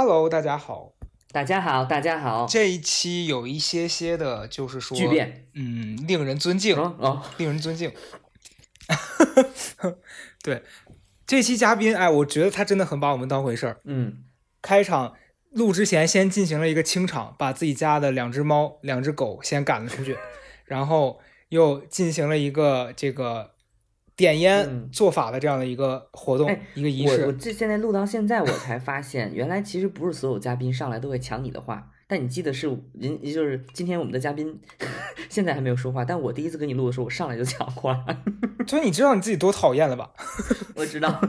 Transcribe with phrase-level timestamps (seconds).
[0.00, 0.92] Hello，大家好。
[1.32, 2.46] 大家好，大家好。
[2.48, 7.92] 这一期有一些些的，就是说，巨变，嗯，令人尊敬，哦，令人尊敬。
[10.40, 10.62] 对，
[11.26, 13.80] 这期嘉宾，哎，我觉得他真的很把我们当回事儿。
[13.86, 14.18] 嗯，
[14.62, 15.16] 开场
[15.50, 20.16] 录之前，先进行了一个清场，把自己家的两只猫、两只狗先赶了出去，
[20.64, 21.18] 然后
[21.48, 23.57] 又进行了一个这个。
[24.18, 27.22] 点烟做法的这样的一个活动，一个仪式。
[27.22, 31.88] 我我这现在录到现在，我才发现，原来其实不是所有嘉宾上来都会抢你的话。
[32.08, 34.58] 但你记得是人，就是今天我们的嘉宾
[35.30, 38.04] 现在还没有说话，但我第一次跟你录的时候，我上来就抢话。
[38.66, 40.10] 所以你知道你自己多讨厌了吧？
[40.74, 41.20] 我知道。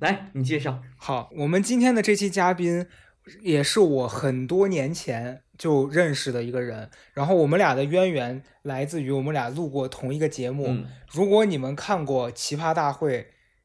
[0.00, 0.80] 来，你介绍。
[0.96, 2.86] 好，我们今天的这期嘉宾
[3.42, 5.42] 也是我很多年前。
[5.58, 10.76] 就认识的一个人，然后我们俩的渊源来自于我们俩录过同一个节目。
[11.10, 13.18] 如果你们看过《奇葩大会》，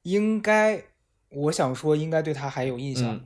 [0.03, 0.83] 应该
[1.29, 3.21] 我想说应该对他还有印象。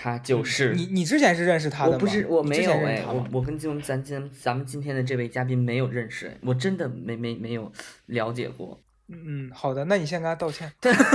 [0.00, 1.96] 他就是你，你之前是认识他的吗？
[1.96, 7.72] 我不是，我没有哎，我我跟今咱今咱们今天的这位嘉宾没有认识，我真的没没没有
[8.06, 8.80] 了解过。
[9.08, 10.72] 嗯，好的，那你先跟他道歉。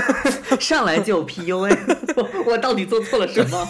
[0.59, 1.77] 上来就 PUA，
[2.17, 3.65] 我我到底做错了什么？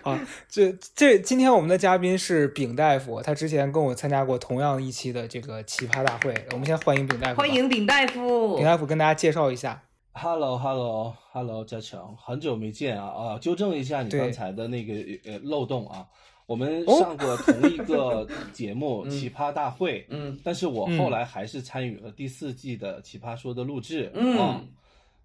[0.04, 6.34] 啊，这这今天我们的嘉宾是丙大夫，他之前跟我参加过同样一期的这个奇葩大会。
[6.52, 7.40] 我们先欢迎丙大夫。
[7.40, 8.56] 欢迎丙大夫。
[8.56, 9.82] 丙大夫跟大家介绍一下。
[10.12, 13.38] Hello，Hello，Hello，嘉强，很久没见啊啊！
[13.38, 16.04] 纠正一下你刚才的那个呃漏洞啊，
[16.46, 24.66] 我们上过同一个 节目《奇葩大会》，嗯，但是我后来还是参与了第四季的《奇葩说》的录制，嗯。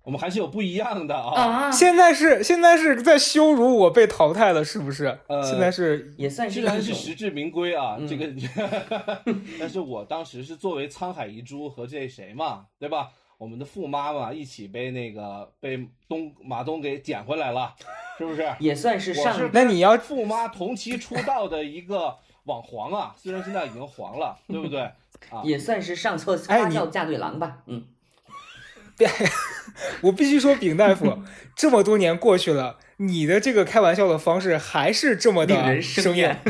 [0.06, 1.72] 我们还是有不一样的啊！
[1.72, 5.18] 现在是现在是在羞辱我被淘汰了，是不是？
[5.28, 8.32] 呃，现在是也算是，虽然是实至名归啊，这个，
[9.60, 13.10] 但是我当时是作为沧海遗珠和这谁嘛，对吧？
[13.38, 17.74] 我们的富妈妈，一起被那个被东马东给捡回来了，
[18.18, 18.48] 是不是？
[18.60, 24.82] 也算是上，那你要富妈同期出道的一个网黄啊， 虽然现在已经黄了，对不对？
[25.32, 27.88] 啊，也算是上错花轿嫁对郎吧，嗯。
[28.98, 29.06] 对，
[30.02, 31.20] 我必须说，丙大夫，
[31.56, 36.40] 这么多年过去了，你的这个开玩笑的方式还是这么的生厌。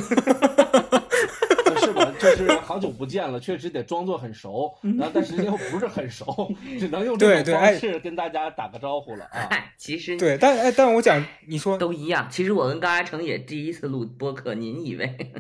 [1.77, 2.11] 是吧？
[2.19, 9.47] 就是好久不见了，确实得装作很熟，然后但实际又不是很熟， 只能用这种方式跟大家打个招呼了啊。
[9.77, 12.27] 其实对，但哎，但我讲，你说都一样。
[12.31, 15.33] 其实我跟高阿成也第一次录播客，您以为？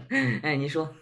[0.43, 0.93] 哎，您说。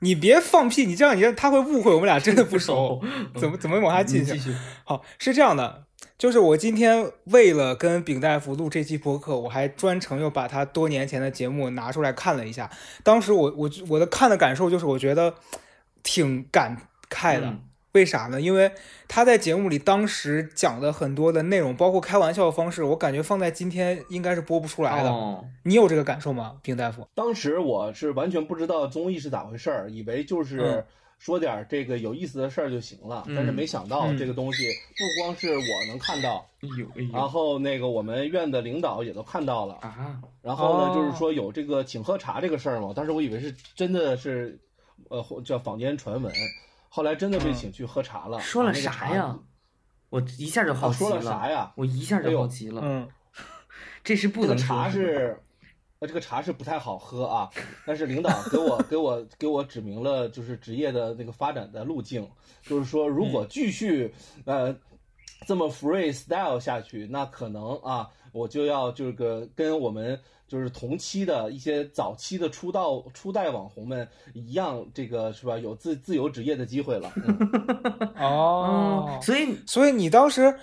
[0.00, 0.84] 你别放屁！
[0.84, 3.02] 你这样，你他会误会我们俩真的不熟。
[3.36, 4.54] 怎么怎么往下进行？
[4.84, 5.84] 好，是这样的，
[6.18, 12.70] 就是我今天为了跟丙大夫录这期播客，我还专程又把他多年前的节目拿出来看了一下。
[13.02, 15.34] 当时我我我的看的感受就是，我觉得
[16.02, 17.58] 挺感慨的。
[17.96, 18.38] 为啥呢？
[18.38, 18.70] 因为
[19.08, 25.10] 他在节目里当时讲的很多的内容，包括开玩笑的方式，我感觉放在今天应该是播不出来的。
[25.62, 27.08] 你有这个感受吗，丁大夫？
[27.14, 30.84] 当时我是完全不知道综艺是咋回事儿，以为就是
[31.18, 34.64] 说点这个有意思的事儿就行了，但是没想到这个东西
[34.98, 36.46] 不光是我能看到，
[37.10, 40.20] 然后那个我们院的领导也都看到了啊。
[40.42, 44.58] 然后呢，就是说有这个请喝茶这个事儿嘛，当时我以为是真的是，
[45.08, 46.30] 呃，叫坊间传闻。
[46.96, 49.38] 后来真的被请去喝茶了，说了啥呀？
[50.08, 51.10] 我一下就好奇了。
[51.10, 51.70] 说了啥呀？
[51.76, 52.80] 我一下就好奇了。
[52.82, 53.06] 嗯，
[54.02, 55.38] 这是不能茶是，
[55.98, 57.50] 呃，这个茶是不太好喝啊。
[57.84, 62.26] 但是领导给我 给我给我指明了，就是职业的那个发展的路径，
[62.62, 64.14] 就是说如果继续
[64.46, 64.74] 呃
[65.46, 70.18] 这么 freestyle 下去，那可能啊，我就要这个跟我们。
[70.48, 75.58] 就是同期的一些早期的出道初代网红们一样，这个是吧？
[75.58, 77.12] 有自自由职业的机会了。
[78.16, 80.56] 哦，所以所以你当时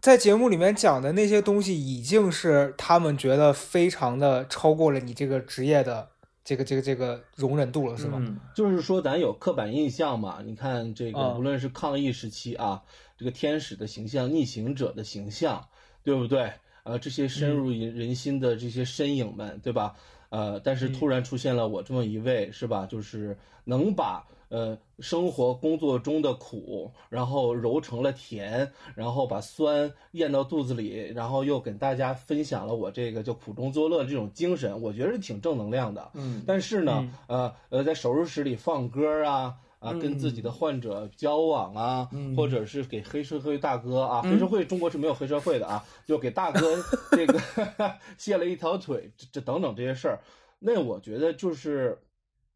[0.00, 6.08] 在节目里面讲的那些东西，已经是他们觉得非常的超过了你这个职业的
[6.44, 8.22] 这个这个这个容忍度了，是吗？
[8.54, 10.42] 就是说咱有刻板印象嘛？
[10.44, 12.82] 你看这个，无论是抗疫时期啊，
[13.16, 15.66] 这个天使的形象、逆行者的形象，
[16.04, 16.52] 对不对？
[16.84, 19.96] 呃，这些深入人人心的这些身影们，对吧？
[20.28, 22.86] 呃，但是突然出现了我这么一位，是吧？
[22.86, 36.10] 就是能把呃生活工作中的苦，然后揉成了甜，然后把酸咽到肚子里，然后又跟大家分享了我这个就苦中作乐这种精神，我觉得挺正能量的。
[36.14, 39.54] 嗯，但是呢，呃呃，在手术室里放歌啊。
[39.84, 46.76] 啊，跟自己的患者交往啊，或者是给黑社会大哥啊，黑社会中国是没有黑社会的啊，就给大哥
[47.12, 47.38] 这个
[48.16, 50.20] 卸了一条腿，这这等等这些事儿，
[50.58, 51.98] 那我觉得就是，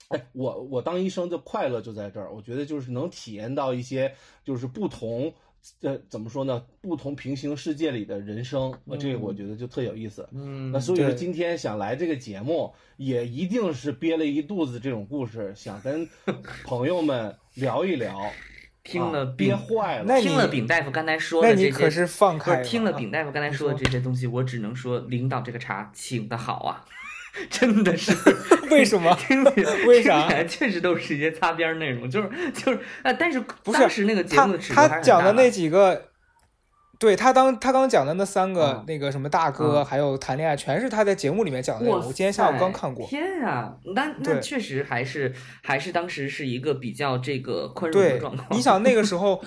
[0.08, 5.32] 哎，我我当医生的快乐就在这儿，我觉得就是能体验到一些就是不同
[5.82, 6.62] 呃，怎么说呢？
[6.80, 10.28] 不同平行世界里的人生，呃，这个我觉得就特有意思。
[10.32, 16.08] 嗯，那所以说今天想来这个节目，也一定是憋了一肚子这种故事，想跟
[16.64, 18.18] 朋友们聊一聊。
[18.84, 26.86] 听了啊憋，坏了，那听了你饼大夫刚才说那的这些，你可是放开是听了啊饼大夫刚才说的这些东西，我只能说领导这个茶请的好啊，
[27.50, 28.12] 真的是。
[28.70, 29.14] 为什么？
[29.20, 36.08] 听起来为啥确实都是一些擦边儿内容，就是就是啊，但是不是当时那个节他目的尺度还是他讲的那几个，
[36.98, 41.98] 对他当他刚讲的那三个、嗯那个什么大哥，嗯还有谈恋爱，全是他在节目里面讲的内容。
[41.98, 43.06] 我今天下午刚看过。
[43.06, 45.32] 天啊，那那确实还是
[45.62, 49.42] 还是当时是一个比较这个宽容的状况。，你想那个时候，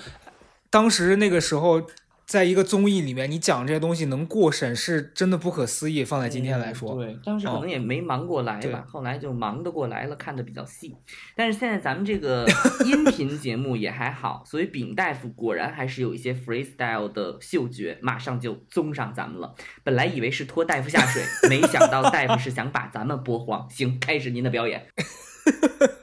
[0.70, 1.80] 当时那个时候，
[2.26, 6.02] 在一个综艺里面，你讲这些东西能过审，是真的不可思议。
[6.04, 10.96] 放在今天来说，嗯对，当时可哦能也没忙过来对吧，后来就忙得过来了，看得比较细。
[11.36, 12.46] 但是现在咱们这个
[12.86, 19.54] 音频节目也还好，所以丙大夫果然还是有一些 freestyle 的嗅觉，马上就综上咱们了。
[19.82, 23.68] 本来以为是拖大夫下水，没想到大夫是想把咱们播黄。
[23.68, 24.86] 行，开始您的表演。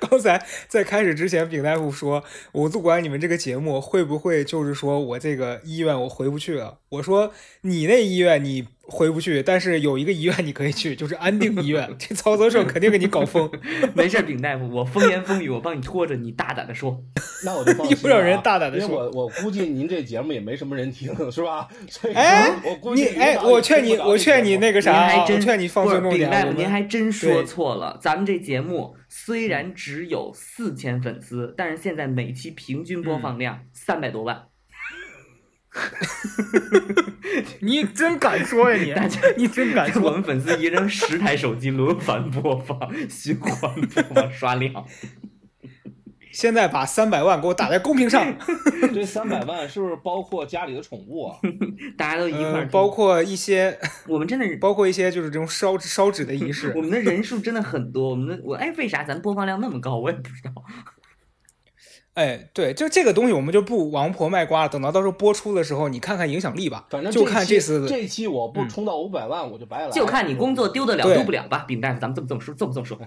[0.00, 7.32] 刚才在开始之前，丙大夫说：“我不管你们这个节目会不会，就是说我这个医院我回不去了。”我说
[7.62, 11.88] ：“你那医院你回不去，但是有一个医院你可以去，就是安定医院。
[11.98, 13.50] 这曹泽胜肯定给你搞疯，
[13.96, 17.02] 没事儿，丙大夫，我风言风语，我帮你拖着，你大胆的说。
[17.44, 18.00] 那我就放心了、啊。
[18.02, 21.66] 又让人大胆地因为说我我估计您这节目也没什么人听，是吧？
[21.88, 26.30] 所以哎我估计你哎，我劝你，我劝你那个啥啊，您还真劝你放不是尊重点。
[26.30, 27.98] 丙大夫，您还真说错了。
[28.00, 34.51] 咱们这节目虽然只有四千粉丝，但是现在每期平均播嗯放量三百多万。
[37.60, 40.10] 你真敢说呀大家你，你真敢说我。
[40.10, 42.78] 们粉丝一人十台手机轮番播放、
[43.08, 44.84] 循环播放、刷量。
[46.30, 48.34] 现在把三百万给我打在公屏上，
[48.94, 51.36] 这三百万是不是包括家里的宠物啊？
[51.96, 53.78] 大家都一块儿包括一些，
[54.08, 54.56] 我们真的是。
[54.56, 56.80] 包括一些就是这种烧烧纸的仪式我。
[56.80, 59.96] 们的人数真的很多，我们的我哎，为啥咱播放量那么高？
[60.00, 60.52] 我也不知道。
[62.14, 66.86] 哎，对，就这个东西我们就不王婆卖瓜了，等到到时候播出的时候，你看看影响力吧。
[66.90, 69.92] 反正就看这期次这期我不嗯冲到五百万，我就白来了。
[69.92, 72.98] 就看你工作丢得了丢不了吧，丙大夫，咱们这么这么说，这么这么说。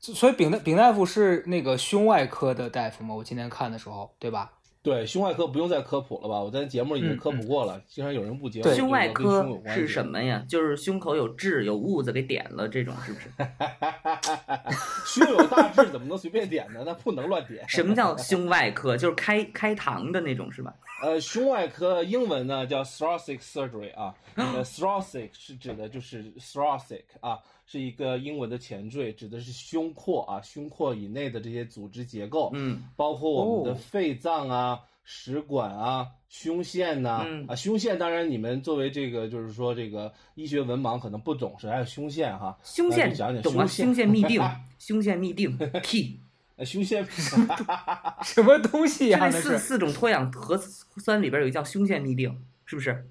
[0.00, 3.14] 所以丙大丙大夫是那个胸外科的大夫吗？
[3.14, 4.52] 我今天看的时候，对吧？
[4.88, 6.40] 对胸外科不用再科普了吧？
[6.40, 10.06] 我在节目里已经嗯科普过了，经常有人误解我对胸外科是什？
[10.06, 10.42] 么呀？
[10.48, 13.28] 就是胸口有痣、有痦子给点了，这种是不是？
[15.04, 16.82] 胸有大痣怎么能随便点呢？
[16.86, 17.68] 那不能乱点。
[17.68, 18.96] 什么叫 胸外科？
[18.96, 20.74] 就是开开膛的那种是吧？
[21.02, 27.38] 呃，胸外科英文呢叫 thoracic surgery 啊，呃，thoracic 是指的就是 thoracic 啊，
[27.70, 43.66] 是一个英文的前缀，指的是胸廓啊，胸廓以内的这些组织结构，嗯，包括我们的哦肺脏啊、食管啊、胸腺呐、嗯啊，胸腺当然你们作为这个就是说这个医学文盲可能不懂是，还有胸腺哈，胸腺讲讲懂啊？
[43.66, 46.18] 胸腺胸腺嘧啶， 胸腺嘧啶 key，
[46.56, 47.04] 呃胸腺
[48.24, 52.34] 什么东西呀、就那那是四四种脱氧核酸里边有一叫胸腺嘧啶，
[52.64, 53.10] 是不是？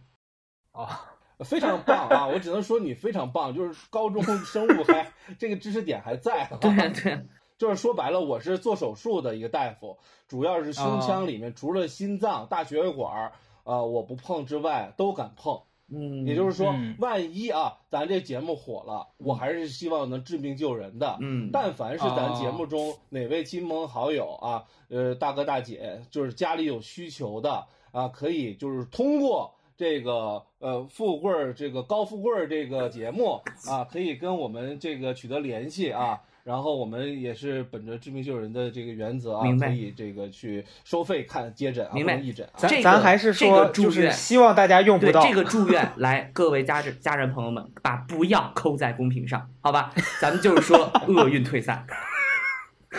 [0.71, 2.27] 啊，非常棒啊！
[2.27, 6.57] 我只能说你非常棒，就是高中生物还这个知识点还在、啊。
[6.59, 7.19] 对
[7.57, 9.97] 就是说白了，我是做手术的一个大夫，
[10.27, 13.31] 主要是胸腔里面除了心脏、大血管儿，
[13.63, 15.61] 呃，我不碰之外都敢碰。
[15.89, 21.17] 嗯，也就是说嗯，万一啊，咱这节目火了，我还是希望能治病救人的。
[21.21, 36.19] 嗯，但凡是咱节目中哪位亲朋好友啊，呃，大哥大姐，就是家里有需求的啊，可以就是通过这个呃富贵儿这个高富贵儿这个节目啊，可以跟我们这个取得联系啊。
[36.43, 42.55] 然后我们也是本着治病救人的这个原则啊可以这个去收费看接诊啊，明白不能义诊啊。
[42.55, 45.21] 咱、这个咱还是说，就是希望大家用不到。
[45.21, 49.93] 这个祝愿， 来各位家人家人朋友们，把不要扣在公屏上，好吧？
[50.21, 51.85] 咱们就是说 厄运退散。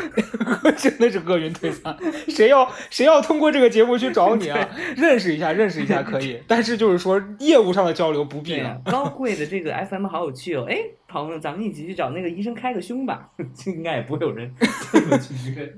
[0.76, 1.96] 真的是厄运退散。
[2.28, 4.68] 谁要谁要通过这个节目去找你啊？
[4.96, 10.66] 认识一下，认识一下可以， 但是就是说业务上的交流不必对高贵的这个 FM 好有趣哦！
[10.68, 10.76] 哎，
[11.08, 14.54] 朋友，咱们一起去找那个医生开个胸吧，这 应该也不会有人
[14.92, 15.74] 这么去约。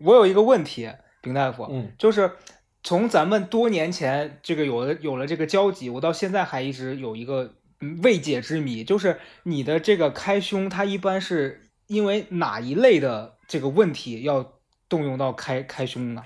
[0.00, 0.88] 我有一个问题，
[1.20, 2.30] 丙大夫，嗯，就是
[2.84, 14.52] 从咱们多年前这个有了有了这个交集，我到现在还一直有一个嗯未解之谜，就是你的这个开胸，它一般是因为哪一类的这个问题要
[14.88, 16.22] 动用到开开胸呢？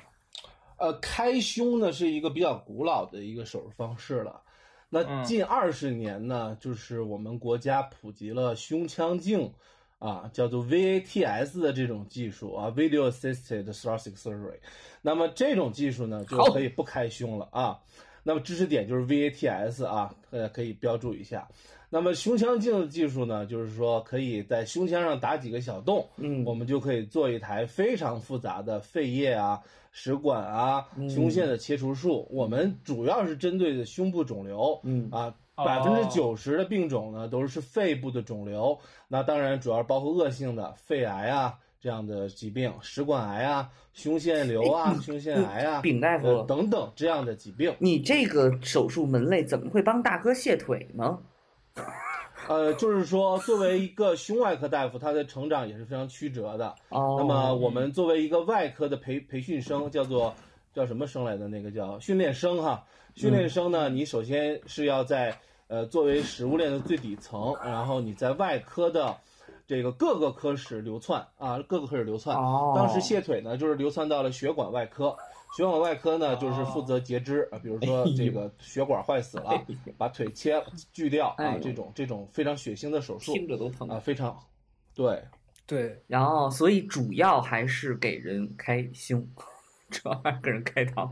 [0.76, 4.42] 呃，开胸呢是一个比较古老的一个手术方式了。
[4.88, 9.52] 那嗯近二十年呢，就是我们国家普及了胸腔镜，
[9.98, 14.58] 啊，叫做 VATS 的这种技术啊，Video Assisted Thoracic Surgery。
[15.00, 17.78] 那么这种技术呢，就可以不开胸了啊。
[18.24, 21.48] 那么知识点就是 VATS 啊，大家，可以标注一下。
[21.94, 32.26] 那么胸腔镜的技术呢，就是说可以在胸腔上打几个小洞，嗯，我们就可以做一台非常复杂的肺叶啊、食管啊、胸腺的切除术。
[32.30, 38.78] 我们主要是针对的胸部肿瘤，嗯啊，百分之九十的病种呢都是肺部的肿瘤。
[39.06, 47.76] 那当然主要包括恶性的肺癌啊这样的疾病，食管癌啊、胸腺瘤啊、胸腺癌啊、丙大夫呃等等这样的疾病。
[47.78, 51.18] 你这个手术门类怎么会帮大哥卸腿呢？
[52.48, 56.74] 呃，就是说，作为一个胸外科大夫，他的成长也是非常曲折的。
[56.88, 60.34] 哦，那么我们作为一个外科的培培训生，叫做
[60.74, 61.46] 叫什么生来的？
[61.46, 62.84] 那个叫训练生哈。
[63.14, 65.38] 训练生呢，你首先是要在
[65.68, 69.16] 呃作为食物链的最底层，然后你在外科的
[69.66, 72.36] 这个各个科室流窜啊，各个科室流窜。
[72.36, 75.16] 哦，当时卸腿呢，就是流窜到了血管外科。
[75.56, 79.64] 血管外科呢，就是负责截肢啊，比如说这个血管坏死了，
[79.98, 84.38] 把腿切锯掉啊，这种这种非常血腥的手术听着都疼啊，非常
[84.94, 85.22] 对。
[85.64, 89.26] 对，然后所以主要还是给人开胸，
[89.88, 91.08] 主要还是给人开膛，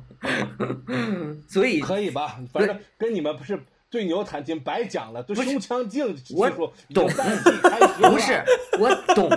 [1.48, 2.38] 所以可以吧？
[2.52, 3.58] 反正跟你们不是
[3.90, 8.42] 对牛弹琴白讲了，对胸腔镜技我术懂不是
[8.78, 9.28] 我懂，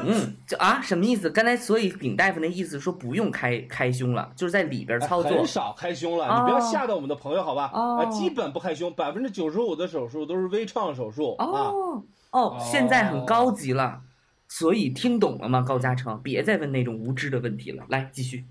[0.48, 1.29] 就啊什么意思？
[1.29, 5.48] 刚才所以丙大夫那意思说不用开开胸了，就是在里边操作很。
[5.48, 7.72] 少开胸了，哦你不要吓到我们的朋友好吧？
[7.74, 11.45] 哦啊，基本不开胸，百分之九十五的手术都是微创手术啊。
[11.45, 14.01] 哦哦，现在很高级了，
[14.48, 15.62] 所以听懂了吗？
[15.62, 18.45] 高嘉诚，别再问那种无知的问题了，来继续。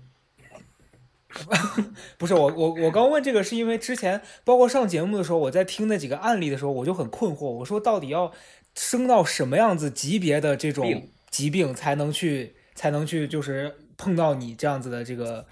[2.17, 8.31] 不是我我我刚问这个是因为之前包括上节目的时候，我在听那几个案例的时候，我就很困惑，我说到底要
[8.75, 15.45] 升到什么样子级别的这种疾病才能去才能去就是碰到你这样子的这个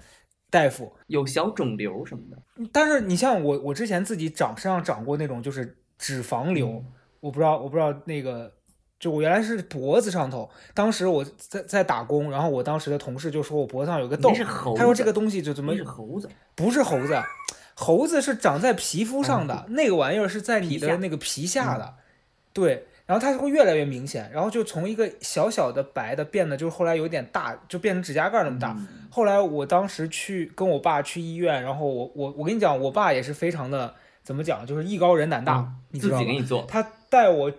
[0.50, 0.92] 大夫？
[1.06, 6.84] 有小肿瘤什么的，但是你像我，我之前自己长身上长过那种就是脂肪瘤，嗯
[7.20, 8.52] 我不知道，我不知道那个，
[9.02, 14.30] 就我原来是脖子上头，当时我在在打工，然后我当时的同事就说我脖子上有个你痘
[14.76, 17.20] 他说这个东西就怎么是猴子，不是猴子，
[17.74, 21.94] 猴子是长在皮肤上的， 那个玩意儿是在你的那个皮下的，
[22.52, 28.72] 对，然后它会越来越明显，然后就从一个小小的白的变得就是后来有点大，就变成指甲盖那么大。
[28.78, 33.92] 嗯后来我当时去跟我爸去医院，然后我我我跟你讲，我爸也是非常的
[34.22, 36.22] 怎么讲，就是艺高人胆大，嗯自你知道吗？
[36.22, 37.52] 己给你做，他带我。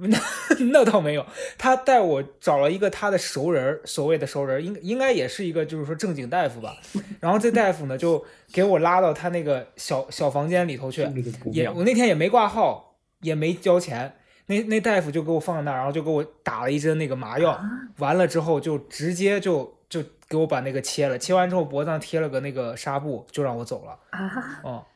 [0.00, 0.16] 那
[0.72, 1.26] 那倒没有，
[1.56, 6.76] 他带我找了一个他的熟人，所谓的熟人，应应该也是一个就是说正经大夫吧。
[7.20, 11.06] 然后这大夫呢就给我拉到他那个小小房间里头去，
[11.52, 14.14] 也我那天也没挂号，也没交钱，
[14.46, 17.60] 那那大夫就给我放在那儿，然后就给我打了一针那个麻药，
[17.98, 23.98] 完了之后就直接就就给我把那个切了，切完之后脖子上贴了个那个纱布，就让我走了。
[24.10, 24.86] 啊，哦、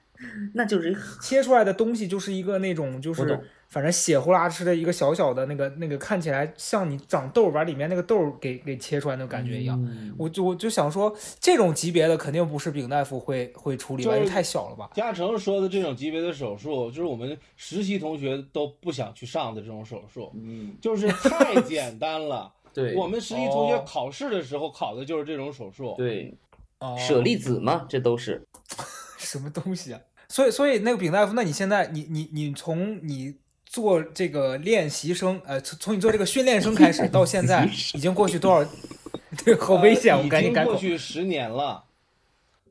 [0.55, 3.41] 那就是切出来的东西就是一个那种就是
[3.73, 9.83] 反正血呼啦哧的一个小小的那个那个看起来像你长痘把里面那个痘给给切出来那种感觉一样。
[9.83, 11.11] 嗯我就我就想说，
[11.41, 14.91] 这种级别的肯定不是丙大夫会会处理因为太小了吧。
[14.95, 22.53] 嘉诚说的这种级别的手术，就是我们实习同学都不想去上的这种手术，嗯，就是太简单了。
[22.75, 25.95] 对，我们实习同学哦考试的时候考的就是这种手术。
[25.97, 26.37] 对
[26.81, 28.47] 哦舍利子嘛，这都是
[29.17, 30.01] 什么东西啊？
[30.29, 33.35] 所以，所以那个丙大夫，那你现在，你你你从你
[33.73, 37.65] 做这个练习生，呃，从从你做这个训练生开始 到现在，
[37.95, 38.71] 已经过去多少？
[39.43, 40.15] 对，好危险！
[40.15, 40.77] 我赶紧改口。
[40.77, 41.83] 去十年了，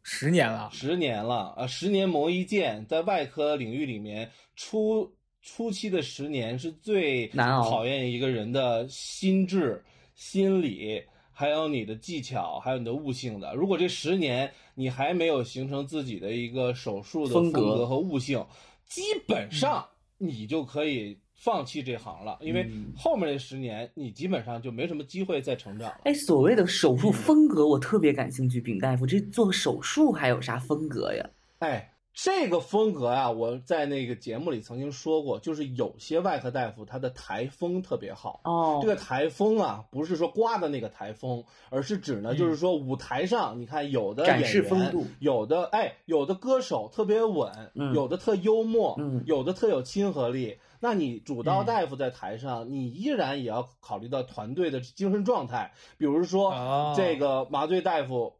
[0.03, 1.67] 十年了，十年了呃！
[1.67, 11.03] 十年磨一剑，在外科领域里面，初初期的十年是最难熬考验一个人的心智、心理，
[11.33, 13.55] 还有你的技巧，还有你的悟性的。
[13.55, 18.45] 如果这十年你还没有形成自己的一个手术的风格风格和悟性，
[18.87, 19.83] 基本上
[20.23, 26.01] 你就可以放弃这行了，因为嗯后面这十年你基本上就没什么机会再成长了。
[26.03, 28.61] 哎，所谓的手嗯术风格，我特别感兴趣。
[28.61, 31.27] 丙大夫，这做手术还有啥风格呀？
[31.59, 38.41] 哎，这个风格啊，我在那个节目里曾经说过，就是有些外科大夫他的台风特别好。
[38.43, 38.79] 哦。
[38.81, 49.23] 这个台风啊，不是说刮的那个台风，而是指呢，就是说舞台上，你看有的展演员示风度，有的哎，有的歌手特别稳，嗯有的特幽默，嗯。
[49.25, 50.57] 有的特有亲和力。
[50.79, 51.65] 那你主刀嗯。
[51.65, 56.93] 大夫在台上，你依然也要考虑到团队的精神状态，比如说、哦。
[56.97, 58.33] 这个麻醉大夫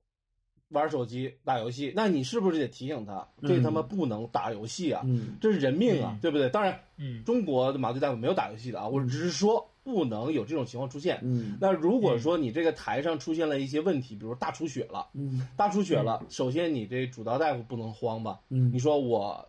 [0.72, 5.02] 玩手机打游戏，那你是不是得提醒他，这嗯他妈不能打游戏啊？
[5.06, 6.50] 嗯，这是人命啊，嗯对不对？
[6.50, 11.20] 当然，嗯中国的麻醉大夫没有打游戏的啊，我只是说不能有这种情况出现。
[11.24, 18.40] 嗯那如果说你这个台上出现了一些问题，比如大出血了，嗯大出血了，首先你这主刀大夫不能慌吧？
[18.50, 19.48] 嗯你说我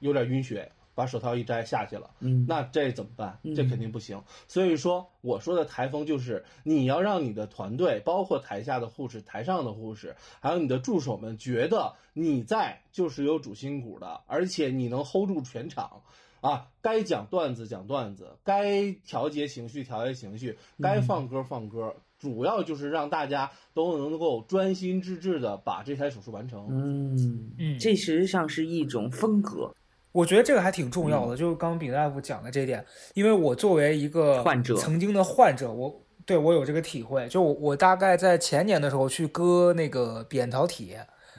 [0.00, 3.54] 有点晕血，把手套一摘下去了，嗯，那这怎么办嗯？
[3.54, 4.22] 这肯定不行。
[4.48, 16.02] 所以说，我说的台风就是你要让你的团队，包括台下的护士、台上的护士，还有你的助手们，觉得你在就是有主心骨的，而且你能 hold 住全场。
[16.40, 26.66] 啊，该讲段子讲段子，该调节情绪调节情绪，该放歌放歌，主要就是让大家都能够专心致志的把这台手术完成。
[26.70, 29.74] 嗯嗯这实际上是一种风格。
[30.14, 37.26] 我觉得这个还挺重要的，就是刚刚丙大夫讲的这点，因为我作为一个患者曾经的患者，我对我有这个体会。
[37.26, 40.96] 就我我大概在前年的时候去割那个扁桃体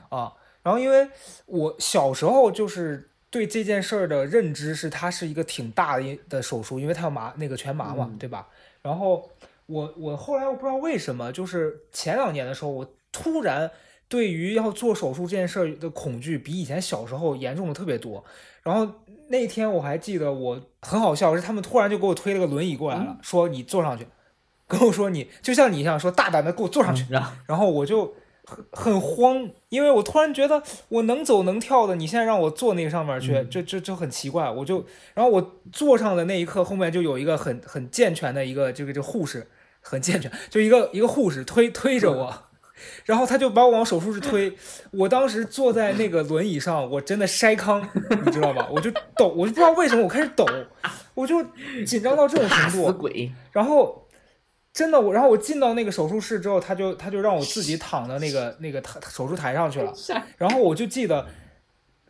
[0.09, 1.07] 啊，然后因为
[1.45, 8.45] 我小时候就是对这件事儿的认知是它是一个挺大的手术，因为它要麻那个全麻嘛，嗯对吧？
[8.81, 9.31] 然后
[9.67, 13.71] 我我后来我不知道为什么，就是前两年的时候，我突然
[14.07, 18.23] 对于要做手术这件事儿的恐惧比以前小时候严重的特别多。
[18.63, 18.87] 然后
[19.29, 24.07] 那天我还记得我很好笑，是他们突然就给我推了个轮椅过来了，说你坐上去，
[24.67, 34.49] 跟我说你就像你一样说大胆的给我坐上去，然后然后我就很很慌，因为我突然觉得我能走能跳的，你现在让我坐那个上面去，嗯就就就很奇怪。
[34.49, 34.83] 我就，
[35.13, 39.47] 然后我坐上的那一刻，后面就有一个很很健全的一个这个这个护士，
[39.81, 42.33] 很健全，就一个一个护士推推着我。
[43.05, 44.51] 然后他就把我往手术室推，
[44.91, 47.81] 我当时坐在那个轮椅上，我真的筛糠，
[48.25, 48.67] 你知道吧？
[48.71, 50.45] 我就抖，我就不知道为什么我开始抖，
[51.13, 51.43] 我就
[51.85, 52.87] 紧张到这种程度。
[52.87, 54.07] 死鬼，然后
[54.73, 59.93] 真的我，然后我进到那个手术室之后，他就他就让我自己躺到那个那个台手术台上去了。
[60.37, 61.27] 然后我就记得，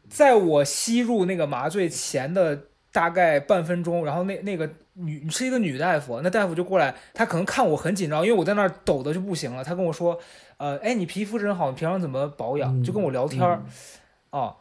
[0.10, 10.20] 在我吸入那个麻醉前的大概半分钟，然后那那个女是一个女大夫，那大夫就过来，她可能看我很紧张，因为我在那儿抖的就不行了，她跟我说，
[10.58, 12.84] 呃，哎，你皮肤真好，你平常怎么保养？
[12.84, 13.64] 就跟我聊天儿，
[14.32, 14.56] 啊。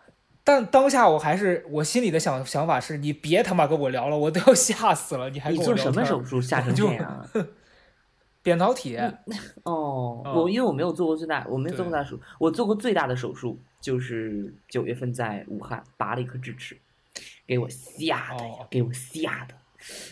[0.47, 7.27] 但当下我还是我心里的想想法是，你别他妈跟我聊了，我都要吓死了，你还你跟我聊天儿做什么手术吓成这样啊？
[8.44, 8.94] 扁桃体，
[9.64, 16.77] 哦，哦我因为我没有做过最大，我没有做过大手术，我做过最大的手术就是九月份在武汉拔了一颗智齿，
[17.47, 19.55] 给我吓的呀，哦给我吓的，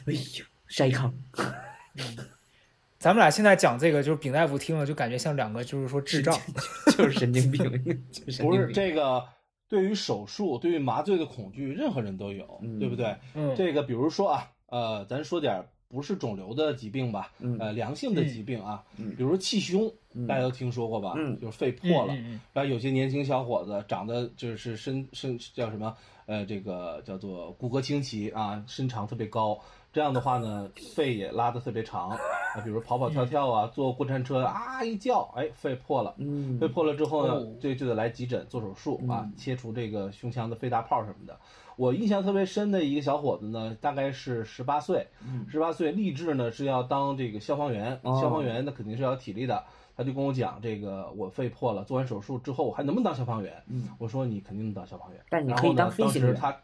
[0.07, 1.13] 哎呦，筛糠，
[2.99, 6.39] 咱们俩现在讲这个，就是丙大夫听了就感觉像两个就是说智障。
[6.97, 7.65] 就是神经病，
[8.13, 8.69] 就是神不是。
[8.69, 9.25] 这个，
[9.69, 13.17] 对于手术、对于麻醉的恐惧，任何人都有，嗯对不对？
[13.35, 21.15] 嗯，这个比如说啊，呃，咱说点不是肿瘤的疾病吧，嗯呃，良性的疾病啊，嗯比如气胸，嗯大家都听说过吧？
[21.17, 25.97] 嗯就是肺破了，嗯嗯然后有些年轻小伙子长得就是身身叫什么？
[26.27, 29.59] 呃，这个叫做骨骼清奇啊，身长特别高。
[29.93, 32.17] 这样的话呢，肺也拉得特别长啊，
[32.65, 36.15] 比如跑跑跳跳啊，坐过山车啊一叫，哎，肺破了。
[36.17, 41.39] 嗯肺破了之后呢哦，这就得来急诊做手术啊嗯，切除这个胸腔的肺大泡什么的。
[41.77, 49.63] 我印象特别深的一个小伙子呢，大概是十八岁，嗯十八岁立志呢是要当这个消防员，哦消防员那肯定是要体力的。
[49.97, 53.63] 他就跟我讲，这个我肺破了，做完手术之后我还能不能当消防员？
[53.69, 56.61] 嗯我说你肯定能当消防员，但你可以然后呢当飞行员当时他，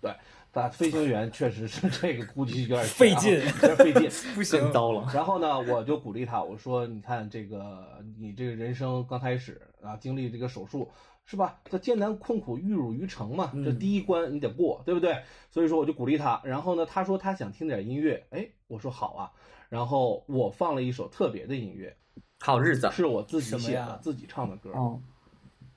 [0.00, 0.14] 对，
[0.52, 4.10] 他飞行员确实是 这个估计有点费劲有点费劲。
[4.34, 5.10] 不行更，糟了。
[5.14, 10.88] 然后呢，我就鼓励他，我说：“你看这个，你这个人生刚开始啊，经历这个手术，
[11.26, 11.60] 是吧？
[11.64, 15.22] 这艰难困苦，玉汝于成嘛，这嗯第一关你得过，对不对？
[15.50, 16.40] 所以说我就鼓励他。
[16.44, 19.32] 然后呢，他说他想听点音乐，哎，我说好啊。
[19.68, 21.96] 然后我放了一首特别的音乐，
[22.40, 24.70] 好日子是我自己写的、自己唱的歌。
[24.72, 25.00] 哦，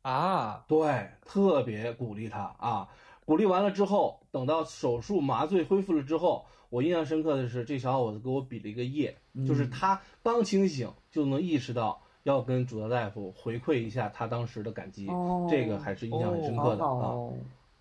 [0.01, 2.87] 啊，对，特别鼓励他啊。
[3.25, 17.15] 鼓励完了之后，等到手术麻醉恢复了之后，我印象深刻的是，这小伙子给我比了一个耶，就是嗯他刚清醒就能意识到要跟主刀大夫回馈一下他当时的感激，哦这个还是印象很深刻的啊。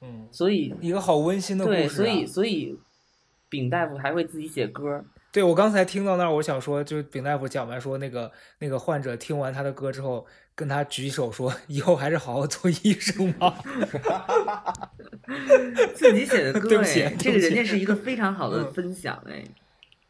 [0.00, 1.88] 嗯，所以一个好温馨的故事、对，啊。
[1.88, 2.78] 所以所以
[3.48, 13.58] 丙大夫还会自己写歌，对我刚才听到那儿，我想说，就是丙大夫讲完说，那个那个患者听完他的歌之后，跟他举手说，以后还是好好做医生吧。
[15.94, 19.42] 自己写的 歌对不起哎，这个人家是一个非常好的嗯分享哎，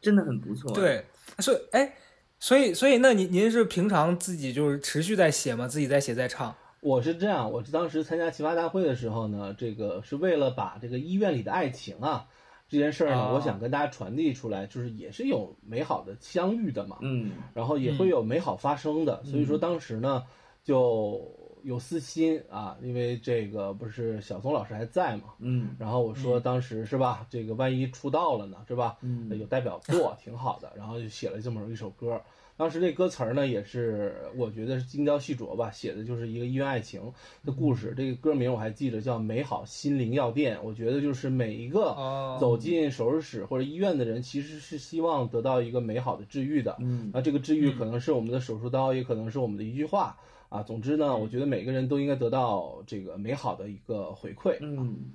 [0.01, 1.05] 真的很不错。，对，
[1.39, 1.93] 所以哎，
[2.37, 5.65] 所以所以那您您是平常自己就是持续在写吗？
[5.69, 6.53] 自己在写在唱？
[6.81, 12.25] 我是这样，我是当时参加奇葩大会的时候呢，这个是为了把这个医院里的爱情啊
[12.73, 16.97] 这件事儿呢，哦我想跟大家传递出来，就是也是有美好的相遇的嘛。
[17.01, 19.23] 嗯然后也会有美好发生的。
[19.23, 20.23] 所以说当时呢，
[20.63, 21.21] 就
[21.61, 28.97] 有私心啊，因为这个不是小松老师还在嘛，嗯然后我说当时是吧，这个万一出道了呢，是吧？
[29.01, 32.19] 嗯有代表作挺好的，然后就写了这么一首歌。
[32.55, 37.01] 当时这歌词儿呢，也是我觉得是精雕细琢吧，写的就是一个医院爱情
[37.43, 37.93] 的故事。
[37.97, 46.75] 这个歌名我还记得叫《美好心灵药店》，我觉得就是每一个哦走进手术室或者医院的人，其实是希望得到一个美好的治愈的。
[46.79, 50.15] 嗯那这个治愈可能是我们的手术刀，也可能是我们的一句话
[50.49, 50.61] 啊。
[50.61, 54.57] 总之呢，我觉得每个人都应该得到这个美好的一个回馈。
[54.61, 55.11] 嗯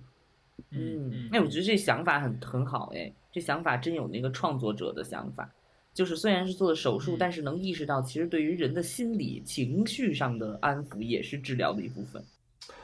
[0.71, 5.49] 嗯嗯，哎，我觉得这想法很很好，哎，这想法真有那个创作者的想法。
[5.99, 12.23] 就是虽然是做的手术，嗯但是能意识到，其实对于人的心理、情绪上的安抚也是治疗的一部分。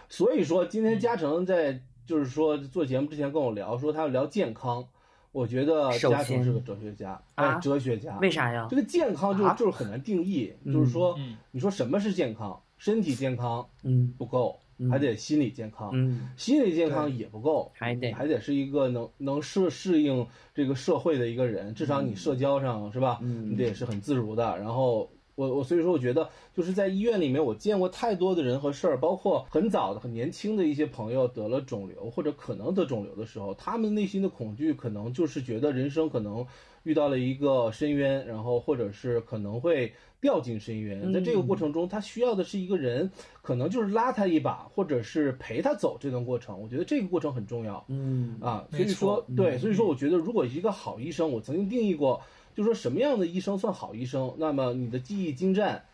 [0.08, 4.84] 所以说，今嗯天嘉诚在就是说做节目之前跟我聊，说他要聊健康。
[5.30, 8.18] 我觉得嘉诚是个哲学家，啊哎，哲学家。
[8.18, 8.74] 为啥呀这？
[8.74, 12.60] 个健康就就是很难定义，嗯就是说，嗯你说什么是健康？
[12.78, 15.90] 身体健康嗯不够，嗯还得心理健康。
[15.92, 23.18] 嗯，心理健康也不够，还得还得是一个能能适适应这个社会的一个人，至少你社交上是吧？
[23.22, 24.58] 嗯你得是很自如的。
[24.58, 36.46] 然后我我所以说我觉得就是在医院里面，我见过太多的人和事儿，包括很早的很年轻的一些朋友得了肿瘤或者可能得肿瘤的时候，他们内心的恐惧可能就是觉得人生可能
[36.84, 41.12] 遇到了一个深渊，然后或者是可能会掉进深渊。
[41.12, 43.10] 在这个过程中，他需要的是一个人，
[43.42, 46.60] 可能就是拉他一把，或者是陪他走这段过程。
[46.60, 47.84] 我觉得这个过程很重要。
[47.88, 52.22] 嗯啊，所以说对，所以说我觉得如果一个好医生，我曾经定义过，
[52.54, 54.34] 就说什么样的医生算好医生？
[54.38, 55.84] 那么你的技艺精湛，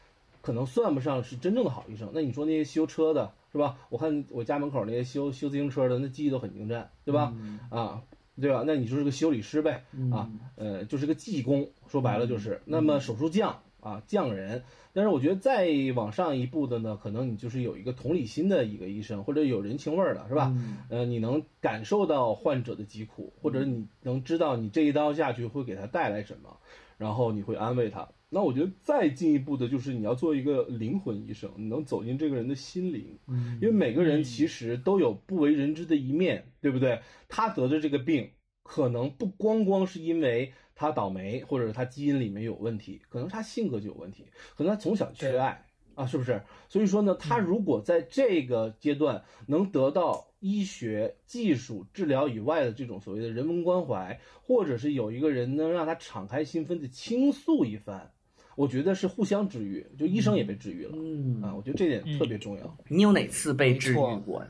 [0.42, 2.11] 可能算不上是真正的好医生。
[2.12, 3.79] 那你说那些修车的，是吧？
[3.90, 7.33] 我看我家门口那些修修自行车的，那技艺都很精湛，对吧？
[7.70, 8.03] 啊，
[8.38, 8.62] 对吧？
[8.66, 12.60] 那你就是个修理师呗，啊，呃，就是个技工，说白了就是。
[12.64, 14.62] 那么手术匠啊，匠人。
[14.92, 20.52] 但是我觉得再往上一步的呢，可能你就是有一个同理心的一个医生，或者有人情味儿的，是吧？
[20.88, 26.56] 呃，你能感受到患者的疾苦，或者你能知道你这一刀下去会给他带来什么，
[27.00, 28.06] 然后你会安慰他。
[28.28, 33.18] 那我觉得再进一步的就是你要做一个灵魂医生，你能走进这个人的心灵，
[33.60, 37.00] 因为每个人其实都有不为人知的一面，对不对？
[37.26, 38.30] 他得的这个病，
[38.62, 45.66] 可能不光光是因为他倒霉，或者是他基因里面有问题，可能他性格就有问题，可能他从小缺爱。
[45.94, 46.42] 啊，是不是？
[46.68, 58.11] 所以说呢，他如果在这个阶段能得到医学技术治疗以外的这种所谓的人文关怀，或者是有一个人能让他敞开心扉的倾诉一番，
[58.57, 60.92] 我觉得是互相治愈，就医生也被治愈了。
[60.94, 62.76] 嗯啊，我觉得这点特别重要。
[62.88, 64.44] 你有哪次被治愈过？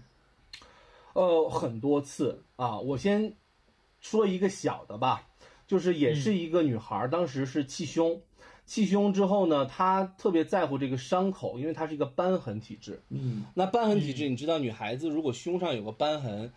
[1.13, 3.35] 呃，很多次啊，我先
[4.01, 5.29] 说一个小的吧，
[5.67, 8.23] 就是也是一个女孩儿，当时是气胸，
[8.71, 13.03] 气胸之后呢，她特别在乎这个伤口，因为她是一个瘢痕体质。
[13.09, 16.53] 嗯那瘢痕体质，你知道，女孩子如果胸上有个瘢痕，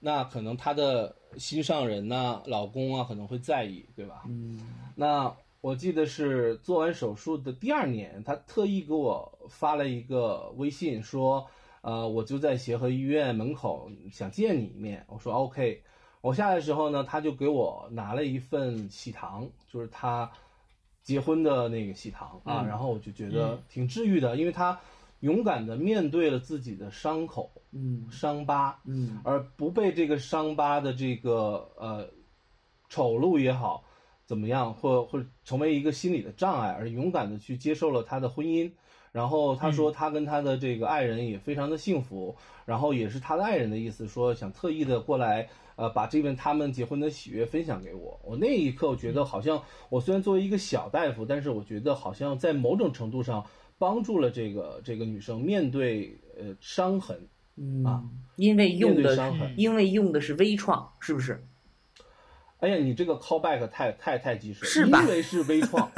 [0.00, 4.22] 那可能她的心上人呐、老公啊可能会在意，对吧？
[4.28, 11.46] 嗯那我记得是做完手术的第二年，他特意给我发了一个微信说，
[11.82, 15.04] 呃，我就在协和医院门口想见你一面。
[15.06, 15.82] 我说 OK。
[16.20, 20.30] 我下来的时候呢，他就给我拿了一份喜糖，就是他
[21.08, 22.68] 结婚的那个喜糖啊，嗯。
[22.68, 24.78] 然后我就觉得挺治愈的，因为他
[25.20, 28.06] 勇敢的面对了自己的伤口、嗯。
[28.10, 29.18] 伤疤，嗯。
[29.24, 32.06] 而不被这个伤疤的这个呃
[32.90, 33.82] 丑陋也好，
[34.26, 38.70] 怎么样，或或者成为一个心理的障碍，而勇敢的去接受了他的婚姻。
[39.10, 48.20] 然后他说他跟他的这个爱人也非常的幸福，然后也是他的爱人的意思说想特意的过来，呃，把这份他们结婚的喜悦分享给我。
[48.24, 53.46] 我那一刻我觉得好像我虽然作为一个小大夫，但是我觉得好像在某种程度上
[53.78, 58.02] 帮助了这个这个女生面对呃伤痕，嗯啊
[58.34, 59.54] 因为用的对伤痕。
[59.56, 61.40] 因为用的是微创，是不是？
[62.58, 65.88] 哎呀，你这个 callback 太太太及时了，是吧因为是微创，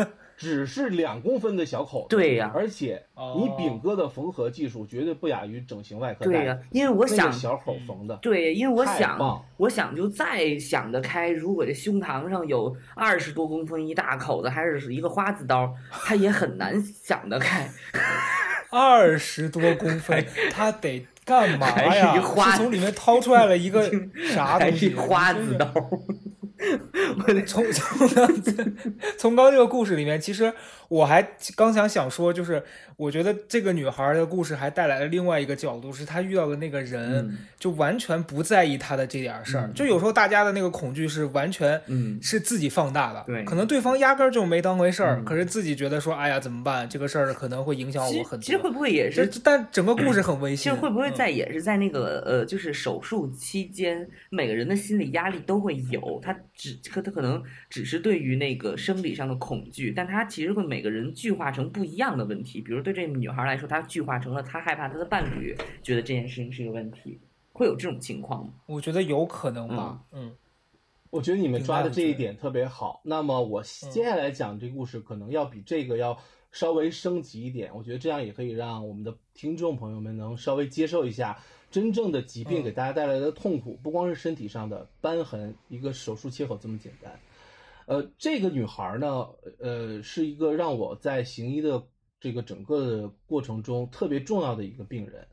[0.41, 3.05] 只是两公分的小口子，对呀而且
[3.37, 6.33] 你饼哥的缝合技术绝对不亚于整形外科大夫。
[6.33, 17.69] 对呀、因为我那想个小口缝的，对，因为我想，我想就再想得开，如果这胸膛上有二十多公分一大口子，还是一个花子刀，他也很难想得开。
[18.73, 22.15] 二十多公分， 他得干嘛呀？
[22.15, 23.83] 是从里面掏出来了一个
[24.33, 24.89] 啥东西？
[24.89, 25.67] 是花子刀，
[27.27, 28.29] 我从从刚
[29.17, 30.53] 从刚这个故事里面，其实
[30.91, 31.23] 我还
[31.55, 32.63] 刚想想说，就是
[32.97, 39.71] 我觉得这个女孩的故事还带来了另外一个角度，是她遇到的那个人就完全不在意她的这点事儿。
[39.73, 41.81] 就有时候大家的那个恐惧是完全
[42.21, 46.89] 是自己放大的，对，可能对方压根儿就没当回事儿，可是自己觉得说，哎呀怎么办？
[46.89, 48.43] 这个事儿可能会影响我很多。
[48.43, 49.31] 其实会不会也是？
[49.43, 50.57] 但整个故事很危险。
[50.57, 57.41] 其实会不会在也是在那个呃，就是手术期间，每个人的心理压力都会有，他只可他可能。
[57.69, 62.61] 只是对于那个生理上的恐惧，但他其实会每个人具化成不一样的问题。
[62.61, 67.21] 比如对这个女孩来说，她具化成了她害怕她的伴侣觉得这件事情是一个问题，
[67.53, 68.53] 会有这种情况吗？
[68.67, 70.03] 我觉得有可能吧。
[70.13, 70.35] 嗯，
[71.11, 73.01] 我觉得你们抓的这一点特别好。
[73.05, 76.19] 那么我接下来讲这故事可能要比这个要
[76.53, 77.71] 稍微升级一点。
[77.75, 81.39] 我觉得这样也可以让我们的听众朋友们能稍微接受一下。
[81.71, 87.13] 真正的疾病给大家带来的痛苦，不光是身体上的瘢痕，一个手术切口这么简单。
[87.91, 89.27] 呃，这个女孩呢，
[89.59, 91.83] 呃，是一个让我在行医的
[92.21, 95.27] 这个整个的过程中特别重要的一个病人，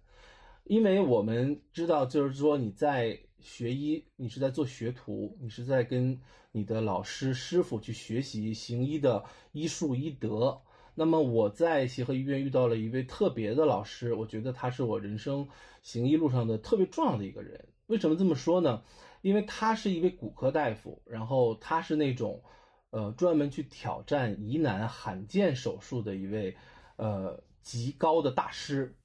[0.64, 6.20] 因为我们知道，就是说你在学医，你是在做学徒，你是在跟
[6.52, 10.60] 你的老师师傅去学习行医的医术医德。
[10.96, 15.48] 那么我在协和医院遇到了一位特别的老师，我觉得他是我人生
[15.84, 17.68] 行医路上的特别重要的一个人。
[17.86, 18.82] 为什么这么说呢？
[19.22, 22.44] 因为他是一位骨科大夫，然后他是那种，
[22.92, 26.56] 呃，专门去挑战疑难罕见手术的一位，
[26.96, 28.96] 呃，极高的大师。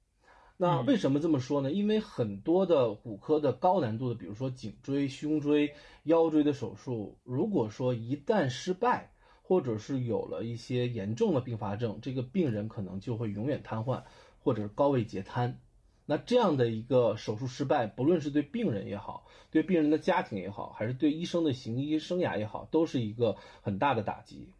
[0.55, 1.71] 那为什么这么说呢？
[1.71, 5.73] 因为很多的骨科的高难度的，比如说颈椎、胸椎、
[6.03, 14.03] 腰椎的手术，如果说一旦失败，或者是有了一些严重的并发症，这个病人可能就会永远瘫痪，
[14.39, 15.59] 或者是高位截瘫。
[16.05, 24.53] 那这样的一个手术失败，不论是对病人也好，对病人的家庭也好，还是对医生的行医生涯也好，都是一个很大的打击。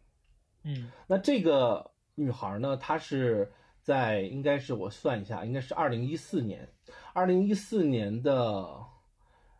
[0.62, 3.52] 嗯，那这个女孩呢，她是
[3.82, 6.68] 在应该是我算一下，应该是二零一四年，
[7.12, 8.84] 二零一四年的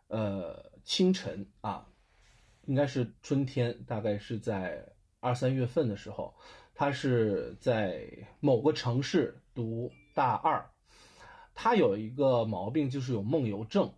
[0.07, 1.87] 呃清晨啊，
[2.65, 4.85] 应该是春天，大概是在。
[5.21, 6.35] 二三月份的时候，
[6.75, 8.07] 她是在
[8.39, 10.63] 某个城市读大二，
[11.55, 13.91] 他有一个毛病，就是有梦游症。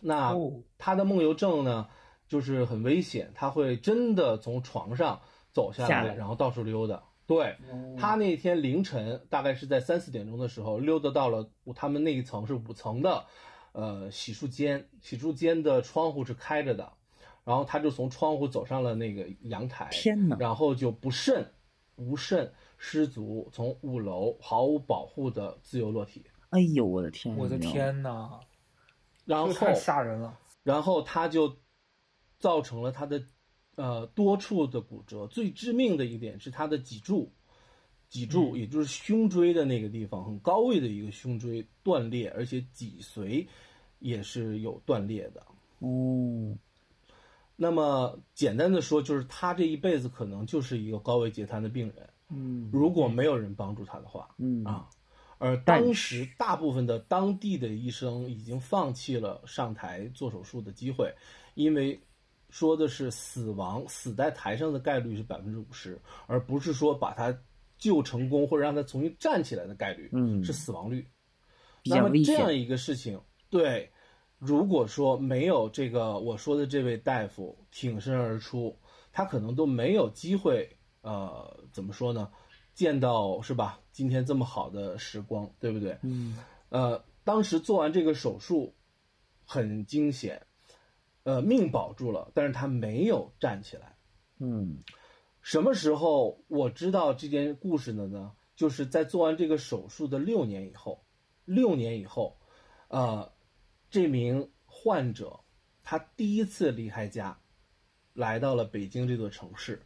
[0.00, 0.36] 那
[0.78, 1.88] 他的梦游症呢，
[2.28, 7.02] 就是很危险，他会真的从床上走下来，然后到处溜达。
[7.26, 7.56] 对
[7.98, 13.24] 他那天凌晨，大概是在三四点钟的时候，溜达到了他们那一层是五层的，
[13.72, 16.92] 呃，洗漱间，洗漱间的窗户是开着的。
[17.44, 20.36] 然后他就从窗户走上了那个阳台，天哪！
[20.36, 21.52] 然后就不慎、
[21.94, 26.24] 无慎失足，从五楼毫无保护的自由落体。
[26.56, 27.36] 哎呦，我的天！
[27.36, 28.40] 我的天呐！
[29.26, 30.38] 然后太吓人了。
[30.62, 31.54] 然后他就
[32.38, 33.22] 造成了他的
[33.74, 37.30] 呃多处的骨折，最致命的一点是他的脊柱，
[38.08, 43.46] 脊柱也就是胸椎的那个地方，很高位的一个胸椎断裂，而且脊髓
[43.98, 45.44] 也是有断裂的。
[45.80, 46.56] 哦。
[47.54, 52.08] 那么简单的说，就是他这一辈子可能就是一个高位截瘫的病人。
[52.28, 54.88] 嗯，如果没有人帮助他的话，嗯啊，
[55.38, 61.14] 而当时大部分的当地的医生已经放弃了上台做手术的机会，
[61.54, 62.00] 因为
[62.50, 67.36] 说的是死亡死在台上的概率是百分之五十，而不是说把他
[67.78, 71.06] 救成功或者让他重新站起来的概率，嗯，是死亡率。
[71.84, 73.20] 那么这样一个事情，
[73.50, 73.90] 对。
[74.38, 78.78] 如果说没有这个我说的这位大夫挺身而出，
[79.10, 80.68] 他可能都没有机会，
[81.00, 82.30] 呃，怎么说呢？
[82.76, 83.80] 见到是吧？
[83.90, 85.98] 今天这么好的时光，对不对？
[86.02, 86.38] 嗯。
[86.68, 88.72] 呃，当时做完这个手术，
[89.44, 90.46] 很惊险，
[91.24, 93.96] 呃，命保住了，但是他没有站起来。
[94.38, 94.84] 嗯。
[95.40, 98.32] 什么时候我知道这件故事的呢？
[98.54, 101.04] 就是在做完这个手术的六年以后，
[101.44, 102.38] 六年以后，
[102.86, 103.32] 呃。
[103.88, 105.40] 这名患者，
[105.84, 107.38] 他第一次离开家，
[108.12, 109.85] 来到了北京这座城市，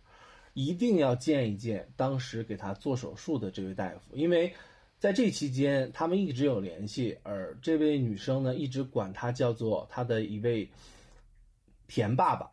[0.64, 4.52] 一定要见一见当时给他做手术的这位大夫，因为
[4.98, 10.70] 在这期间他们一直有联系，而这位女生呢，一直管他叫做他的一位
[11.88, 12.50] 田爸爸，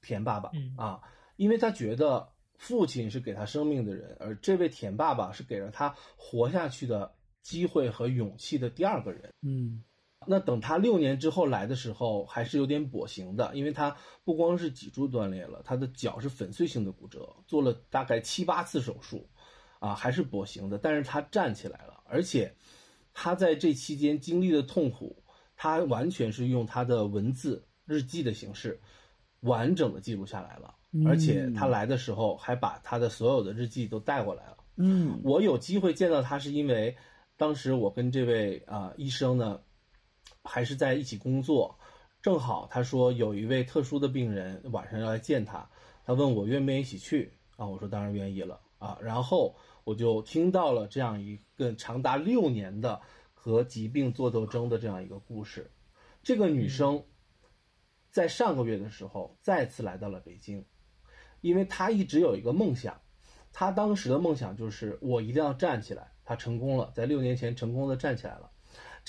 [0.00, 1.00] 田爸爸啊，
[1.36, 9.82] 因为他觉得父亲是给他生命的人，而这位田爸爸是给了他活下去的机会和勇气的第二个人，嗯。
[10.26, 19.28] 那等他六年之后来的时候，还是有点跛行的，因为他不光是脊柱断裂了，他的脚是粉碎性的骨折，做了大概七八次手术，
[19.78, 20.76] 啊，还是跛行的。
[20.76, 22.54] 但是他站起来了，而且
[23.14, 25.24] 他在这期间经历的痛苦，
[25.56, 28.78] 他完全是用他的文字日记的形式，
[29.40, 30.74] 完整的记录下来了，
[31.06, 34.56] 而且他来的时候还把他的所有的日记都带过来了。
[34.76, 36.94] 嗯，我有机会见到他是因为
[37.38, 39.60] 当时我跟这位啊医生呢
[40.44, 41.78] 还是在一起工作，
[42.22, 45.70] 正好他说有一位特殊的病人晚上要来见他，
[46.04, 53.00] 他问我愿不愿意一起去啊，我说当然愿意了啊，然后我就听到了这样一个长达六年的
[53.34, 55.70] 和疾病做斗争的这样一个故事，
[56.22, 57.04] 这个女生。
[58.12, 60.64] 在上个月的时候，再次来到了北京，
[61.40, 63.00] 因为她一直有一个梦想，
[63.52, 66.10] 她当时的梦想就是我一定要站起来。
[66.24, 68.49] 她成功了，在六年前成功的站起来了。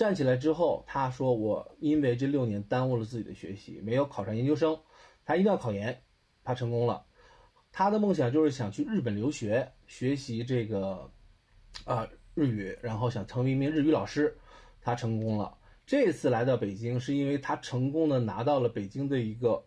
[0.01, 4.79] 站起来之后，他说我因为这六年耽误了自己的学习，没有考上研究生，
[5.23, 6.01] 他一定要考研。
[6.43, 7.05] 他成功了，
[7.71, 11.11] 他的梦想就是想去日本留学，学习这个
[11.85, 14.35] 啊日语，然后想成为一名日语老师。
[14.81, 15.55] 他成功了。
[15.85, 19.63] 这次来到北京，是因为他成功的拿到了北京的一个，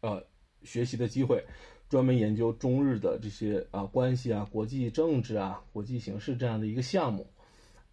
[0.00, 0.26] 呃，
[0.64, 1.44] 学习的机会，
[1.88, 7.32] 专门研究中日的这些啊关系啊、国际政治啊、国际形势这样的一个项目。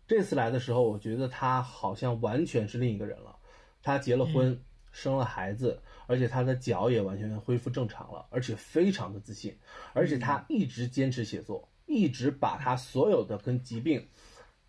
[0.10, 3.38] 这次来的时候，我觉得他好像完全是另一个人了。
[3.82, 4.60] 他结了婚，
[4.92, 9.56] 生了孩子，而且他的脚也完全恢复正常了，而且非常的自信。
[9.94, 14.08] 而且他一直坚持写作，一直把他所有的跟疾病。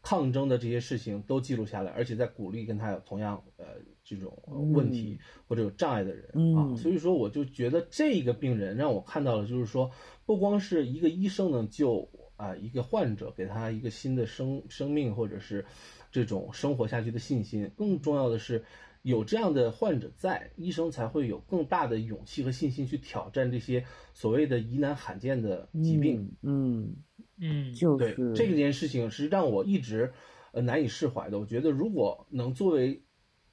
[0.03, 3.67] 抗争的这些事情都记录下来，而且在鼓励跟他有同样呃
[4.03, 4.35] 这种
[4.73, 9.91] 问题或者有障碍的人啊，所以说我就觉得这个病人让我看到了，就是说
[10.25, 12.09] 不光是一个医生能救
[12.41, 15.67] 啊一个患者，给他一个新的生生命或者是
[16.11, 18.65] 这种生活下去的信心，更重要的是
[19.03, 26.97] 有这样的患者在，医生才会有更大的勇气和信心去挑战这些所谓的疑难罕见的疾病，嗯。
[27.43, 30.13] 嗯，就是对这件事情是让我一直
[30.53, 31.39] 呃难以释怀的。
[31.39, 33.03] 我觉得如果能作为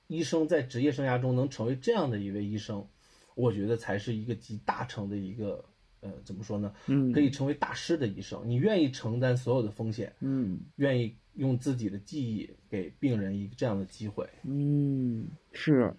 [0.08, 2.89] 医生在职业生涯中能成为这样的一位医生，
[3.34, 5.63] 我觉得才是一个集大成的一个
[6.02, 6.72] 呃怎么说呢？
[6.88, 8.42] 嗯，可以成为大师的医生。
[8.46, 15.94] 你愿意承担所有的风险，嗯，愿意用自己的记忆给病人一个这样的机会，嗯，是。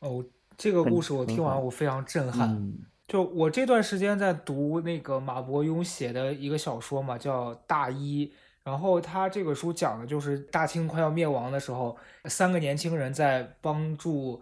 [0.00, 0.24] 哦，
[0.56, 2.72] 这个故事我听完我非常震撼。
[3.08, 8.26] 就我这段时间在读那个马伯庸写的一个小说嘛，叫《大医》，
[8.64, 14.40] 然后他这个书讲的就是大清快要灭亡的时候，三个年轻人在帮助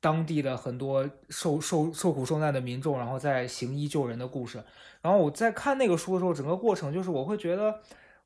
[0.00, 4.62] 当地的很多受受受苦受难的民众，然后在行医救人的故事。
[5.02, 7.80] 然后我在看那个书的时候，整个过程就是我会觉得，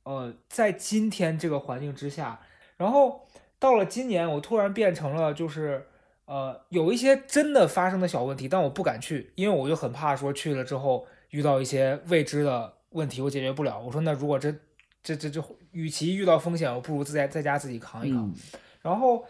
[0.05, 2.41] 呃，在今天这个环境之下，
[2.77, 3.27] 然后
[3.59, 5.89] 到了今年，我突然变成了就是。
[6.27, 13.79] 呃，有一些真的发生的小问题，但我不敢去，因为我就很怕说去了之后遇到一些未知的问题，我解决不了。
[13.79, 14.51] 我说那如果这
[15.03, 18.35] 这这这，与其遇到风险，我不如自在在家自己扛一扛。
[18.81, 19.23] 然后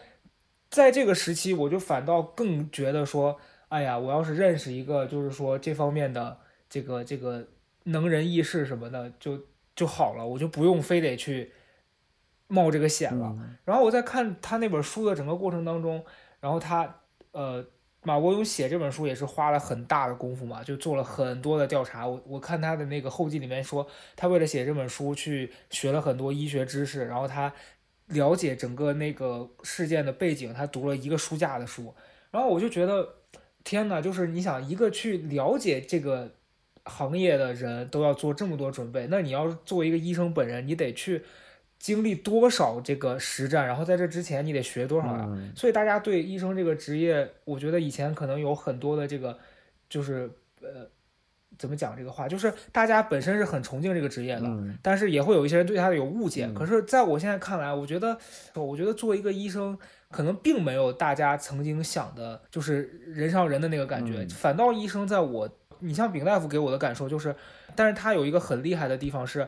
[0.75, 6.37] 在这个时期，我就反倒更觉得说，哎呀，我要是认识一个就是说这方面的
[6.69, 7.47] 这个这个
[7.85, 9.39] 能人异士什么的，就
[9.73, 11.53] 就好了，我就不用非得去
[12.47, 13.33] 冒这个险了。
[13.63, 16.03] 然后我在看他那本书的整个过程当中。
[16.41, 17.65] 然后他，呃，
[18.03, 22.05] 马伯庸写这本书也是花了很大的功夫嘛，就做了很多的调查。
[22.05, 27.51] 我我看他的那个后记里面说，他为了写这本书去学了很多医学知识，然后他
[28.07, 31.93] 了解整个那个事件的背景，他读了一个书架的书。
[32.31, 33.07] 然后我就觉得，
[33.63, 36.31] 天哪，就是你想一个去了解这个
[36.83, 41.23] 行业的人都要做这么多准备，那你要作为一个医生本人，你得去。
[41.77, 45.29] 经历多少这个实战，然后在这之前你得学多少呀？
[45.55, 49.37] 所以大家对医生这个职业，我觉得以前可能有很多的这个，
[49.89, 50.87] 就是呃，
[51.57, 52.27] 怎么讲这个话？
[52.27, 54.47] 就是大家本身是很崇敬这个职业的，
[54.81, 56.49] 但是也会有一些人对他有误解。
[56.53, 58.17] 可是在我现在看来，我觉得，
[58.53, 59.77] 我觉得作为一个医生，
[60.11, 64.25] 可能并没有大家曾经想的，就是人上人的那个感觉。
[64.35, 67.35] 反倒医生在我，你像丙大夫给我的感受就是，
[67.75, 69.47] 但是他有一个很厉害的地方是。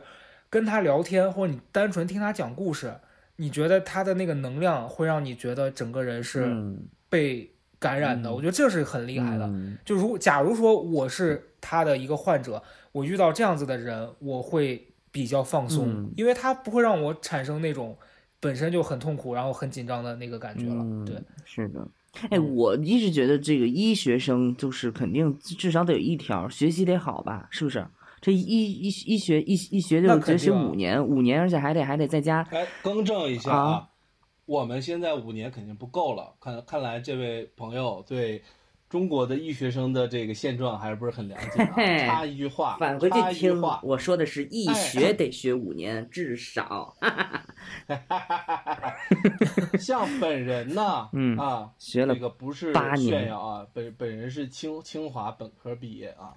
[0.50, 2.90] 跟他聊天，或者你单纯听他讲故事，
[3.36, 6.50] 你觉得他的那个能量会让你觉得整个人是
[7.10, 8.32] 被感染的。
[8.32, 9.50] 我觉得这是很厉害的。
[9.84, 12.62] 就如假如说我是他的一个患者，
[12.92, 17.96] 我遇到这样子的人，我会比较放松，因为他不会让我产生那种
[18.40, 20.84] 本身就很痛苦，然后很紧张的那个感觉了。
[21.04, 21.86] 对，是的。
[22.30, 27.46] 哎，我一直觉得这个医学生就是肯定至少得有一条，学习得好吧？
[27.50, 27.86] 是不是？
[28.20, 32.44] 这医医医学一一学就只学五年，五年，而且还得还得在家。
[32.50, 33.88] 哎，更正一下啊，
[34.48, 36.34] 我们现在五年肯定不够了。
[36.40, 38.42] 看看来这位朋友对
[38.88, 42.06] 中国的医学生的这个现状还是不是很了解、啊。
[42.06, 46.96] 插一句话，返回去听话，我说的是医学得学五年，至少。
[49.78, 56.32] 像本人呢， 嗯啊，学了这个不是炫耀啊，本本人是清清华本科毕业啊，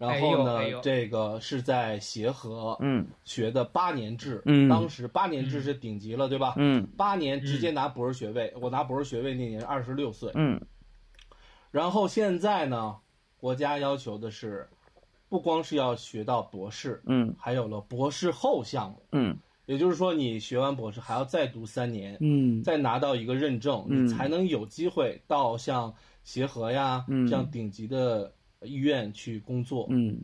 [0.00, 3.06] 然哎后呢，这个是在协和嗯。
[3.22, 4.66] 学的八年制，嗯。
[4.66, 6.54] 当时八年制是顶级了，对吧？
[6.56, 6.86] 嗯。
[6.96, 10.58] 八年直接拿博士学位，我拿博士学位那年二十六岁，嗯。
[11.70, 12.96] 然后现在呢，
[13.36, 14.66] 国家要求的是，
[15.28, 17.34] 不光是要学到博士，嗯。
[17.38, 19.36] 还有了博士后项目，嗯。
[19.66, 24.06] 也就是说，你学完博士还要再读三年，嗯再拿到一个认证，嗯。
[24.06, 25.94] 你才能有机会到像
[26.24, 27.28] 协和呀、嗯。
[27.28, 28.32] 这样顶级的
[28.62, 29.86] 医院去工作。
[29.90, 30.20] 嗯，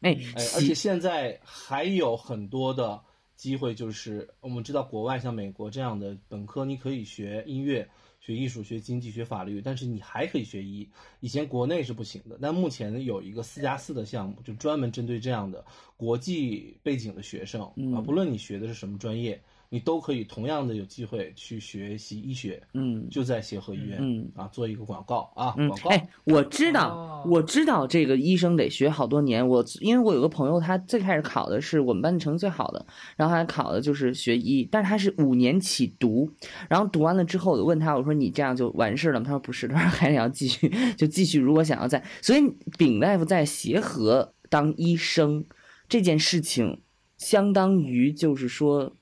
[0.00, 3.00] 哎，哎，而且现在还有很多的
[3.34, 7.88] 机会，就是我们知道国外像美国这样的本科，你可以学音乐、
[8.20, 10.88] 学艺术、学经济、学法律，但是你还可以学医。
[11.20, 15.64] 以前国内是不行的，但目前有一个四加四的项目，就专门针对这样的
[15.96, 22.62] 国际背景的学生啊，嗯不论你学的是什么专业，你都可以同样的有机会去学习医学。
[22.74, 25.90] 嗯就在协和医院，嗯啊，做一个广告啊，嗯广，告。
[25.90, 29.46] 哎，我知道哦，我知道这个医生得学好多年。
[29.46, 32.86] 我因为我有个朋友，他最开始考的是我们班成绩最好的，
[33.16, 36.30] 然后还考的就是学医，但是他是五年起读，
[36.68, 39.24] 然后读完了之后，我就问他，我说你这样就完事了吗？
[39.26, 41.38] 他说不是，他说还得要继续，就继续。
[41.38, 42.40] 如果想要在，所以
[42.76, 45.44] 丙大夫在协和当医生
[45.88, 46.80] 这件事情，
[47.18, 48.92] 相当于就是说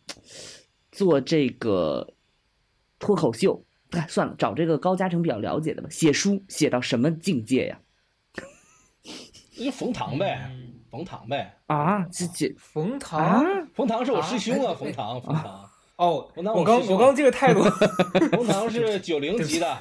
[0.94, 2.14] 做这个
[2.98, 3.62] 脱口秀。
[3.90, 5.88] 哎，算了，找这个高嘉诚比较了解的吧。
[5.90, 7.78] 写书写到什么境界呀？
[9.56, 10.50] 那就冯唐呗，
[10.90, 17.62] 冯唐呗，啊，这这冯啊唐，冯唐是我师兄啊，啊冯唐，冯唐，哦，那我刚我师兄我刚这个态度，
[18.32, 19.78] 冯唐是九零级的，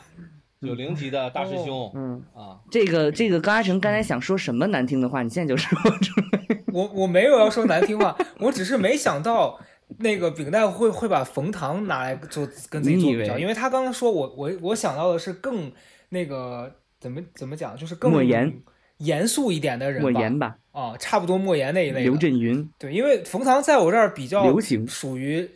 [0.61, 2.59] 九零级的大师兄嗯，啊。
[2.69, 6.59] 这个这个高嘉诚刚才想说什么难听的话，你现在就说出来。
[6.71, 9.59] 我我没有要说难听话，我只是没想到
[9.99, 15.71] 那个饼蛋会会把冯唐拿来做跟自己做比较，因为他刚刚说我我我想到的是更
[16.09, 18.61] 那个怎么怎么讲，就是更莫言
[18.97, 22.03] 严肃一点的人吧，莫言吧，啊，差不多莫言那一类。
[22.03, 25.49] 刘震云，对，因为冯唐在我这儿比较流行属于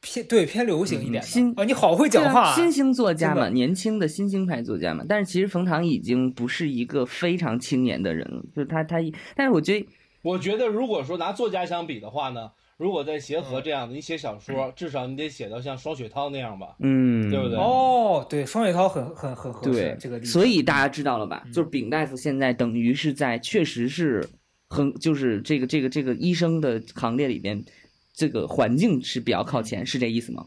[0.00, 5.04] 偏对偏流行一点新啊，你好会讲话、新兴作家嘛，年轻的新兴派作家嘛。
[5.08, 8.98] 但是其实冯唐已经不是一个非常青年的人了，就是他他，
[9.34, 9.86] 但是我觉得
[10.22, 17.56] 我觉得如果说拿作家相比的话呢，如果在协嗯和这样的，你写小说，至少你得写到像双雪涛那样吧，嗯，对不对？
[17.58, 20.22] 哦，对，双雪涛很很很合适对这个。
[20.24, 21.42] 所以大家知道了吧？
[21.46, 24.28] 嗯就是丙大夫现在等于是在确实是
[24.68, 27.64] 很就是这个这个这个医生的行列里边，
[28.12, 30.44] 这个环境是比较靠前，是这意思吗？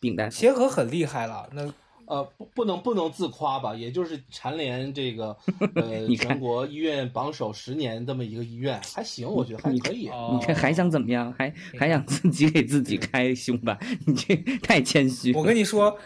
[0.00, 1.72] 丙大夫，协和很厉害了，那
[2.06, 5.36] 呃，不不能不能自夸吧，也就是蝉联这个
[5.76, 10.08] 呃你全国医院榜首十年这么一个医院，还行，我觉得还可以。
[10.08, 11.32] 哦你这还想怎么样？
[11.38, 13.78] 还还想自己给自己开胸吧？
[14.06, 15.32] 你这 太谦虚。
[15.34, 15.96] 我跟你说，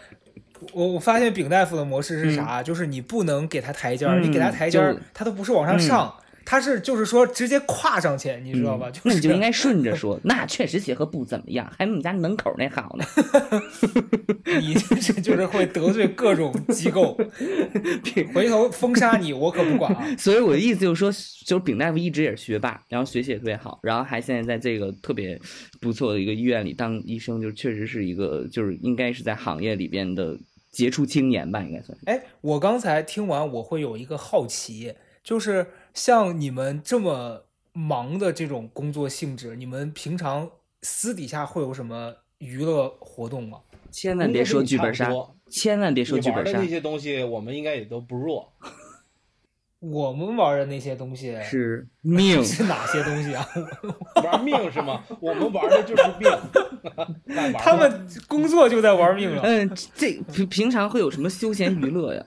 [0.73, 2.63] 我我发现丙大夫的模式是啥？
[2.63, 6.15] 就是你不能给他台阶儿，嗯你给他台阶儿，他都不是往上上，
[6.47, 8.89] 他是就是说直接跨上去，你知道吧？
[8.89, 13.05] 嗯就是那你就应该顺着 说，那确实协和不怎么样，还没我们家门口那好呢。
[14.63, 17.19] 你这就是会得罪各种机构，
[18.33, 20.07] 回头封杀你，我可不管啊！
[20.17, 21.11] 所以我的意思就是说，
[21.45, 25.39] 就是丙大夫一直也是学霸，然后学习也特别好，然后还现在在这个特别
[25.81, 30.39] 不错的一个医院里当医生，就确实是一个就是应该是在行业里边的
[30.71, 32.05] 杰出青年吧，应该算是。
[32.07, 34.95] 哎，我刚才听完，我会有一个好奇，
[35.25, 35.67] 就是
[35.97, 40.49] 像你们这么忙的这种工作性质，你们平常
[40.83, 43.59] 私底下会有什么娱乐活动吗？
[43.91, 45.11] 千万别说剧本杀
[45.49, 48.53] 千万别说剧本杀玩的那，些东西，我们应该也都不弱。
[49.81, 52.45] 我们玩的那些东西是命。
[52.45, 53.47] 是哪些东西啊？
[54.23, 55.03] 玩命是吗？
[55.19, 56.31] 我们玩的就是命。
[57.59, 59.43] 他们工作就在玩命了。
[59.43, 62.27] 嗯，这平平常会有什么休闲娱乐呀？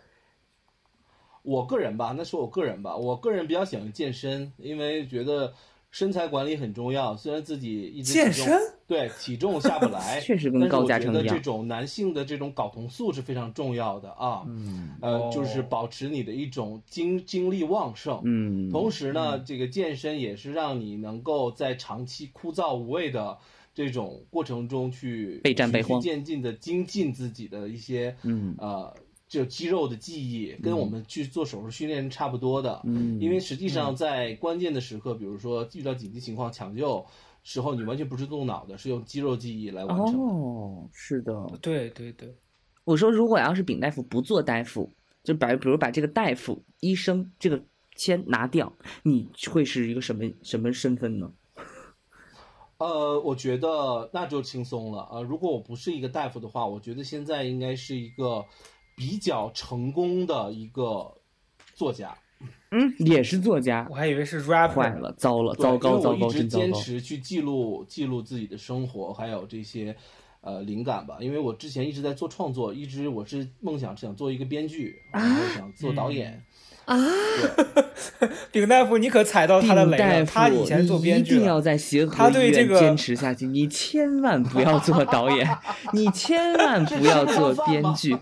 [1.50, 5.52] 我个人吧，那说我个人吧，我个人比较喜欢健身，因为觉得
[5.90, 7.18] 身材管理很重要。
[7.18, 14.44] 虽然自己一直健身对体重下不来， 确实跟高嘉诚一样觉得这种男性的这种睾酮素是非常重要的啊。
[14.48, 18.22] 嗯呃，就是哦保持你的一种精精力旺盛。
[18.24, 23.36] 嗯，同时呢，这个健身也是让你能够在长期枯燥无味的
[23.74, 28.94] 这种过程中去备战备荒循序渐进的精进自己的一些嗯呃，
[29.30, 32.82] 就肌肉的记忆，跟我们去做手术训练差不多的。
[32.84, 37.06] 嗯，因为实际上在关键的时刻，比如说遇到紧急情况抢救
[37.44, 40.20] 时候，你完全不是动脑的，是用肌肉记忆来完成的。
[40.20, 42.36] 哦，是的，对对对，
[42.84, 44.92] 我说，如果要是丙大夫不做大夫，
[45.24, 47.64] 就把比如把这个大夫、医生这个
[47.96, 48.74] 签拿掉，
[49.04, 51.32] 你会是一个什么什么身份呢？
[52.80, 55.22] 呃，我觉得那就轻松了啊。
[55.22, 58.46] 如果我不是一个大夫的话，我觉得现在应该是一个
[59.00, 61.14] 比较成功的一个
[61.74, 62.14] 作家。
[62.72, 64.74] 嗯，也是作家，我还以为是 rapper。
[64.74, 69.96] 坏了，糟了，糟糕，糟糕，我一直坚持去记录记录自己的生活，还有这些
[70.42, 71.18] 呃灵感吧。
[71.22, 76.44] 因为我之前一直在做创作，一直我是梦想想做一个编剧，然后想做导演。
[76.86, 76.98] 啊，
[78.52, 80.26] 丙大夫，你可踩到他的雷了。
[80.26, 83.48] 他以前做编剧，一定要在协和医院坚持下去。
[83.48, 85.48] 你千万不要做导演，
[85.94, 88.16] 你千万不要做编剧。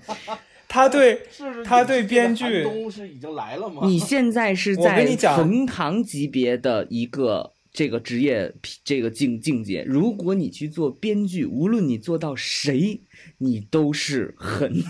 [0.78, 1.20] 他对，
[1.66, 3.82] 他对编剧是已经来了吗？
[3.86, 8.54] 你现在是在冯唐级别的一个这个职业
[8.84, 9.84] 这个境境界。
[9.88, 13.02] 如果你去做编剧，无论你做到谁，
[13.40, 14.84] 你都是很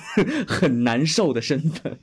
[0.45, 1.97] 很难受的身份。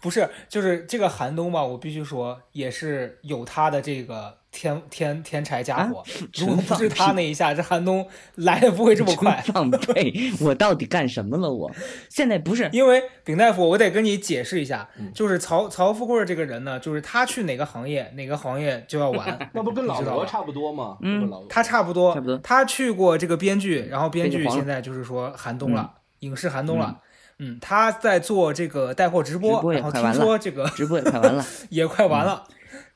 [0.00, 6.02] 不是，就是这个寒冬吧，我必须说，也是有他的这个天天天柴家伙。
[6.34, 9.44] 如果不是他那一下，这寒冬来的不会这么快。
[9.52, 10.32] 放屁！
[10.40, 11.52] 我到底干什么了？
[11.52, 11.70] 我
[12.08, 19.38] 现在不是因为丙大夫，我得跟你解释一下，就是曹曹富贵这个人呢，就是他去哪个行业，哪个行业就要完。
[19.52, 20.96] 那不跟老罗差不多吗？
[21.02, 22.38] 嗯，他差不多，差不多。
[22.38, 25.90] 他去过这个编剧，然后编剧现在就是说寒冬了，
[26.20, 27.00] 影视寒冬了。
[27.38, 32.44] 嗯，他在做这个带货直播，然后听说这个直播也快完了， 也快完了。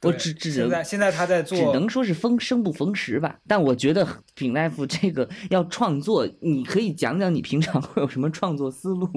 [0.02, 3.38] 我只只现在现在他在做，只能说是逢生不逢时吧。
[3.46, 9.08] 但我觉得品大夫这个要创作，你可以讲讲你平常会有什么创作思路，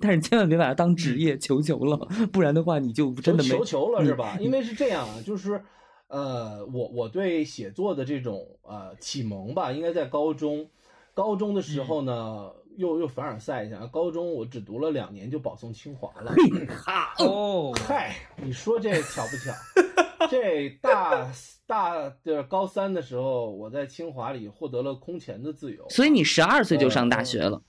[0.00, 1.96] 但是千万别把它当职业，求求了，
[2.32, 4.36] 不然的话你就真的没求求了是吧？
[4.42, 5.62] 因为是这样啊，就是
[6.08, 10.68] 呃，我我对写作的这种呃启蒙吧，应该在高中，
[11.14, 12.50] 高中的时候呢。
[12.78, 16.34] 又又凡尔赛一下，高中我只读了两年就保送清华了。
[16.68, 18.14] 哈哦，嗨，
[18.44, 19.50] 你说这巧不巧？
[20.30, 21.30] 这大
[21.66, 25.86] 大的高三的时候，我在清华里获得了空前的自由。
[25.90, 27.62] 所以你十二岁就上大学了？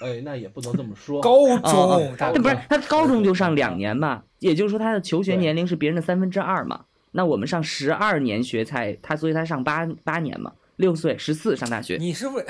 [0.00, 1.20] 哎，那也不能这么说。
[1.20, 4.22] 高中，那不是他高中就上两年嘛？
[4.38, 6.84] 也就是说他的求学年龄是别人的三分之二嘛？
[7.10, 10.52] 那我们上十二年学才，他所以他上八八年嘛？
[10.76, 11.96] 六岁十四上大学。
[11.98, 12.46] 你是不是？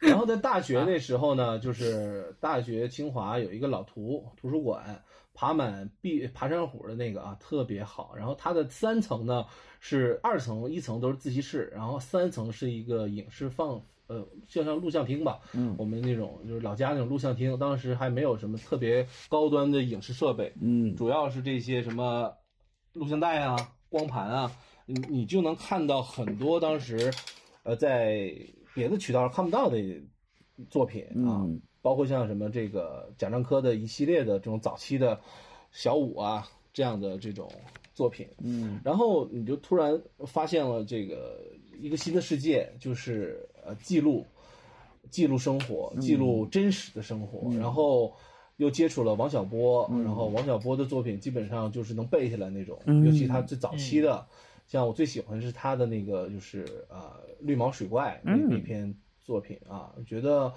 [0.00, 5.02] 然后在大学那时候呢，就是大学清华有一个老图图书馆，
[5.34, 8.14] 爬满壁爬山虎的那个啊，特别好。
[8.16, 9.44] 然后它的三层呢
[9.80, 15.40] 是二层，一层都是自习室，然后三层是一个影视放，呃，就像录像厅吧。
[15.52, 20.52] 嗯，我们那种就是老家那种录像厅，当时还没有什么特别高端的影视设备。
[20.62, 22.32] 嗯，主要是这些什么
[22.94, 23.56] 录像带啊、
[23.90, 24.52] 光盘啊，
[24.86, 27.12] 你你就能看到很多当时，
[27.64, 28.32] 呃，在。
[28.76, 29.78] 别的渠道看不到的
[30.68, 31.46] 作品啊，
[31.84, 35.20] 包括像什么这个贾樟柯的一系列的这种早期的
[35.70, 37.46] 小五啊这样的这种
[37.92, 41.44] 作品，嗯，然后你就突然发现了这个
[41.78, 44.24] 一个新的世界，就是呃记录
[45.10, 48.14] 记录生活，记录真实的生活，然后
[48.56, 54.26] 又接触了王小波，然后王小波的作品基本上就是能背下来那种，尤其他最早期的。
[54.66, 60.50] 像我最喜欢是他的那个，就是呃绿毛水怪那那篇作品啊，觉得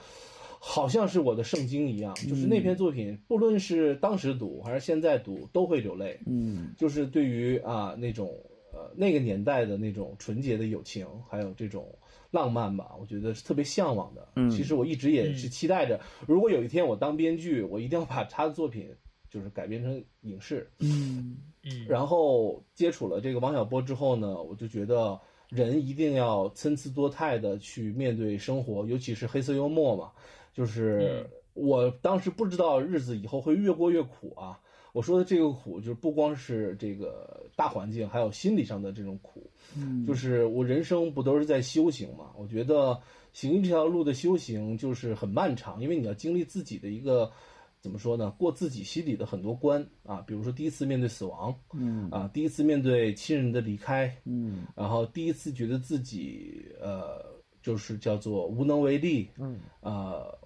[0.60, 2.14] 好像是我的圣经一样。
[2.16, 6.20] 就是那篇作品，不论是当时读还是现在读，都会流泪。
[6.26, 8.28] 嗯，就是对于啊那种
[8.74, 11.88] 呃那个年代的那种纯洁的友情，还有这种
[12.32, 14.28] 浪漫吧，我觉得是特别向往的。
[14.36, 18.89] 嗯，其实我一直也是期待着，如果有一天我当编剧，我一定要把他的作品
[19.30, 20.70] 就是改编成影视。
[20.80, 21.38] 嗯。
[21.86, 25.20] 然后接触了这个王小波之后呢，我就觉得
[25.50, 30.12] 人一定要参差多态的去面对生活，尤其是黑色幽默嘛。
[30.54, 34.60] 就是我当时不知道日子以后会越过越苦啊。
[34.93, 39.50] 我说的这个苦，就是不光是这个大环境，还有心理上的这种苦。
[39.76, 42.32] 嗯，就是我人生不都是在修行嘛？
[42.38, 43.00] 我觉得
[43.34, 47.32] 行这条路的修行就是很漫长，因为你要经历自己的一个。
[47.80, 48.32] 怎么说呢？
[48.32, 57.23] 过自己心里的很多关啊，比如说第一次面对死亡，嗯啊，第一次面对亲人的离开，嗯，然后第一次觉得自己呃，
[57.61, 60.38] 就是叫做无能为力，嗯，呃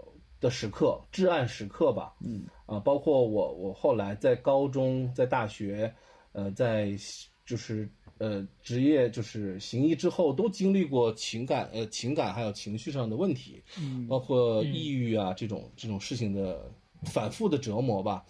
[0.42, 5.92] 的时刻，至暗时刻吧，嗯，啊，包括我，我后来在高中、在大学，
[6.34, 6.92] 呃，在
[7.46, 16.70] 就是呃职业就是行医之后，都经历过情感呃情感还有情绪上的问题，嗯，包括抑郁啊这种这种事情的。
[17.04, 18.26] 反复的折磨吧，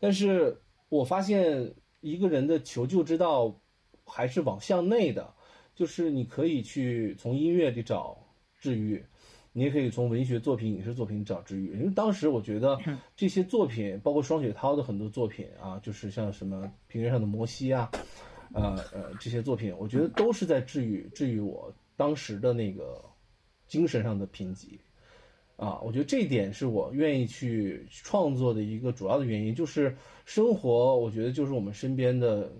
[0.00, 3.60] 但是我发现一个人的求救之道
[4.04, 5.34] 还是往向内的，
[5.74, 8.18] 就是你可以去从音乐里找
[8.58, 9.04] 治愈，
[9.52, 11.78] 你也可以从文学作品、影视作品找治愈。
[11.78, 12.78] 因为当时我觉得
[13.14, 17.90] 这些作品，包括双雪涛的很多作品啊，就是像什么《平原上的摩西》啊，
[18.54, 23.04] 呃呃这些作品，我觉得都是在治愈治愈我当时的那个
[23.66, 24.78] 精神上的贫瘠。
[25.56, 32.52] 啊，我觉得这一点是我愿意去创作的一个主要的原因，就是生活，我觉得就是我们身边的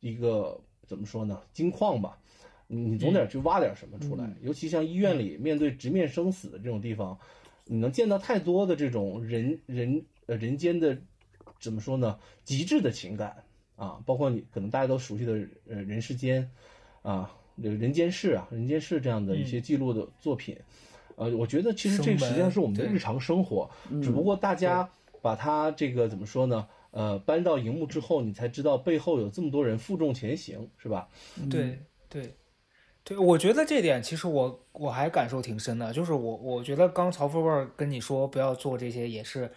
[0.00, 2.18] 一个怎么说呢，金矿吧。
[2.66, 7.18] 你总得去挖点什么出来，尤其像医院里面对直面生死的这种地方，
[7.66, 10.98] 你能见到太多的这种人人呃人间的
[11.60, 13.44] 怎么说呢，极致的情感
[13.76, 15.32] 啊，包括你可能大家都熟悉的
[15.68, 16.50] 呃人世间
[17.02, 20.56] 啊，这个人间世啊，人间世这样的一些记录的作品，
[21.16, 23.70] 呃，我觉得其实这个实际上是我们的日常生活，
[24.02, 24.88] 只不过大家
[25.22, 31.08] 把它这个怎么说呢，呃，搬到荧幕之后，你才知道背后有这么多人负重前行，是吧？
[31.50, 32.34] 对对。
[33.06, 39.50] 对，我觉得这点其实我我还感受挺深的，就是我我觉得刚曹富贵跟你说不要做这些，也是，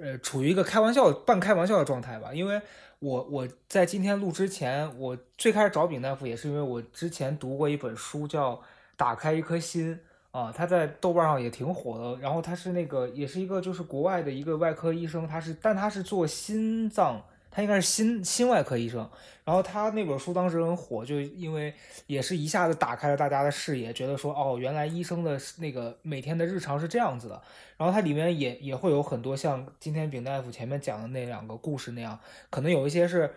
[0.00, 2.34] 呃，处于一个开玩笑、半开玩笑的状态吧。
[2.34, 2.60] 因为
[2.98, 8.56] 我我在今天录之前，我最开始找丙大夫也是因为我之前读过一本书叫
[8.96, 9.94] 《打开一颗心》
[10.30, 12.20] 啊，他在豆瓣上也挺火的。
[12.20, 17.22] 然后他是那个也是一个就是国外的一个外科医生，他是但他是做心脏。
[17.52, 18.98] 他应该是心心外科医生，
[19.44, 21.74] 然后他那本书当时很火，就因为
[22.06, 27.42] 也是一下子打开了大家的视野，觉得说哦，原来医生的那个每天的日常是这样子的。
[27.76, 32.16] 然后它里面也也会有很多像今天丙大夫前面讲的那两个故事那样，
[32.50, 33.34] 可能有一些是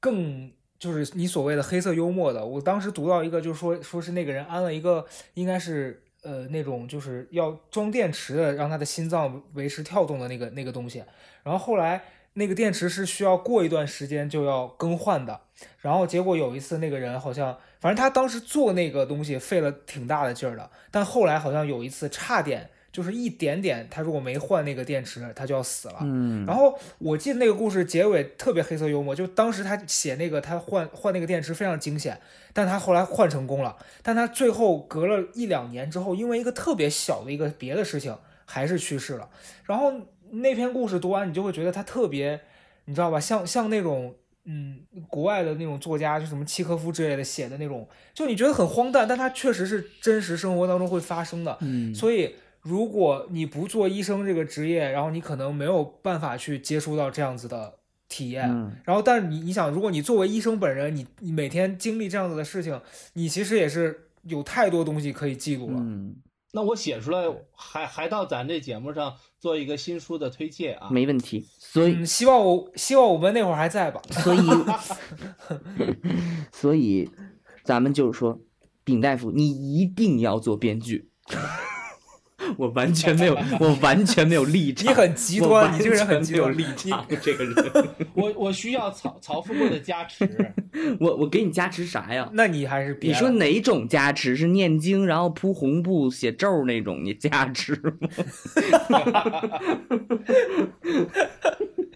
[0.00, 2.44] 更就是你所谓的黑色幽默的。
[2.44, 11.04] 我当时读到一个，就是说说是那个人安了一个应该是呃那种就是要装电池的，让他的心脏维持跳动的那个那个东西，
[11.44, 12.02] 然后后来。
[12.36, 15.40] 那个电池是需要过一段时间就要更换的，
[15.78, 25.98] 然后结果有一次那个人好像，反正他当时做那个东西费了挺大的劲儿的，但后来好像有一次差点就是一点点，他如果没换那个电池，他就要死了。
[26.00, 32.18] 嗯，然后我记得那个故事结尾特别黑色幽默，就当时他写那个他换换那个电池非常惊险，
[32.52, 38.16] 但他后来换成功了，但他最后隔了一两年之后，因为一个特别小的一个别的事情
[38.46, 39.28] 还是去世了，
[39.64, 39.92] 然后。
[40.30, 42.40] 那篇故事读完，你就会觉得他特别，
[42.86, 43.20] 你知道吧？
[43.20, 44.12] 像像那种，
[44.46, 51.56] 嗯，国外的那种作家，就什么契诃夫之类的写的那种，就你觉得很荒诞，但他确实是真实生活当中会发生的。
[51.60, 52.34] 嗯，所以
[52.64, 57.74] 如果你不做医生这个职业，然后你可能没有办法去接触到这样子的
[58.08, 58.48] 体验。
[58.84, 62.80] 然后，但是你你想，如果你作为医生本人，你你每天经历这样子的事情，
[63.12, 65.76] 你其实也是有太多东西可以记录了。
[65.78, 66.16] 嗯。
[66.52, 71.44] 那我写出来还还到咱这节目上做一个新书的推介啊，没问题。
[71.58, 74.00] 所以希望我希望我们那会儿还在吧。
[74.10, 74.40] 所以
[76.52, 77.10] 所以
[77.64, 78.40] 咱们就是说，
[78.84, 81.10] 丙大夫，你一定要做编剧。
[82.56, 84.90] 我完全没有，我完全没有 立场。
[84.90, 86.48] 你很极端，你这个人很没有。
[86.50, 87.54] 立场，这个人，
[88.14, 90.28] 我我需要曹曹富贵的加持。
[91.00, 92.28] 我我给你加持啥呀？
[92.32, 93.10] 那你还是别。
[93.12, 94.36] 你说哪种加持？
[94.36, 97.00] 是念经然后铺红布写咒那种？
[97.04, 98.08] 你加持吗？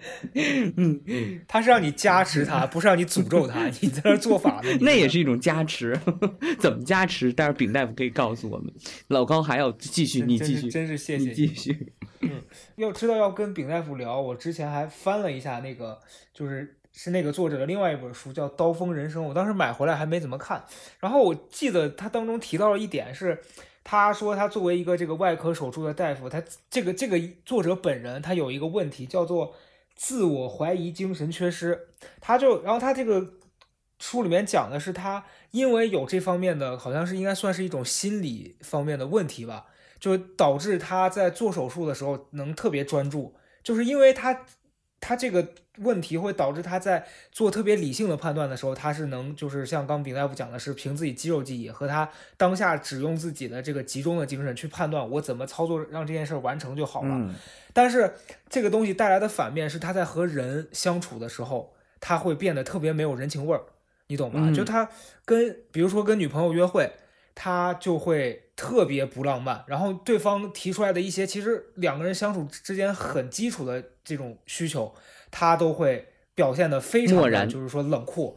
[0.34, 3.66] 嗯，他是让你加持他，不是让你诅咒他。
[3.80, 4.78] 你在那做法呢？
[4.80, 5.98] 那也是一种加持。
[6.58, 7.32] 怎么加持？
[7.32, 8.72] 但是丙大夫可以告诉我们。
[9.08, 11.92] 老高还要继续，你继续，真是谢谢你继续。
[12.20, 12.42] 嗯，
[12.76, 15.98] 要知道要跟丙大夫聊，我之前还翻了一下那个，
[16.32, 19.22] 就是是那个作者的另外一本书，叫《刀锋人生》。
[19.26, 20.64] 我当时买回来还没怎么看。
[21.00, 23.40] 然后我记得他当中提到了一点是，
[23.84, 29.54] 他说他作为一个这个外科手术的大夫，他这个这个作者本人他有一个问题叫做。
[29.98, 31.88] 自我怀疑、精神缺失，
[32.20, 33.34] 他就，然后他这个
[33.98, 39.66] 书里面讲的是他因为有这方面的，好像是应该算是一种心理方面的问题吧，
[39.98, 43.34] 就导致他在做手术的时候能特别专注，
[43.64, 44.46] 就是因为他
[45.00, 45.46] 他这个
[45.78, 57.30] 问题会导致他在做特别理性的判断的时候，他是能就是像刚丙大夫讲的是凭自己肌肉记忆和他当下只用自己的这个集中的精神去判断我怎么操作让这件事完成就好了。
[57.72, 58.12] 但是
[58.48, 63.62] 这个东西带来的反面是，他在和人相处的时候，他会变得特别没有人情味儿，
[64.08, 64.52] 你懂吗？
[64.52, 64.88] 就他
[65.24, 66.90] 跟，比如说跟女朋友约会，
[67.36, 69.64] 他就会特别不浪漫。
[69.66, 74.92] 然后对方提出来的一些其实两个人相处之间很基础的这种需求，
[75.30, 76.04] 他都会
[76.34, 78.36] 表现的非常然，就是说冷酷，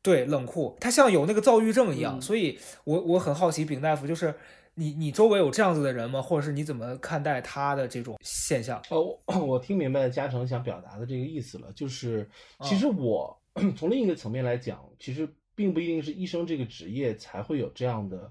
[0.00, 2.22] 对，冷酷，他像有那个躁郁症一样。
[2.22, 4.32] 所以我我很好奇，丙大夫就是。
[4.74, 6.22] 你你周围有这样子的人吗？
[6.22, 8.80] 或者是你怎么看待他的这种现象？
[8.88, 12.26] 哦，我听明白嘉诚想表达的这个意思了，就是
[12.62, 13.36] 其实我
[13.76, 18.30] 从另一个层面来讲，其实并不一定是医生这个职业才会有这样的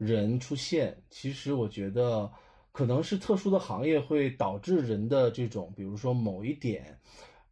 [0.00, 2.30] 人出现，其实我觉得
[2.72, 6.98] 可能是特殊的行业会导致人的这种，比如说某一点，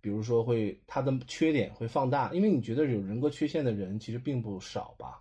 [0.00, 5.20] 比如说会他的缺点会放大，因为你觉得有人格缺陷的人其实并不少吧，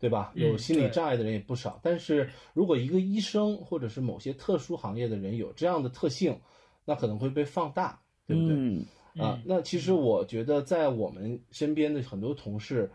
[0.00, 0.32] 对吧？
[0.34, 6.36] 嗯有心理障碍的人也不少，但是如果一个医生或者是某些特殊行业的人有这样的特性，
[6.84, 8.56] 那可能会被放大，对不对？
[8.56, 8.84] 嗯
[9.16, 12.88] 啊嗯，那其实我觉得在我们身边的很多同事，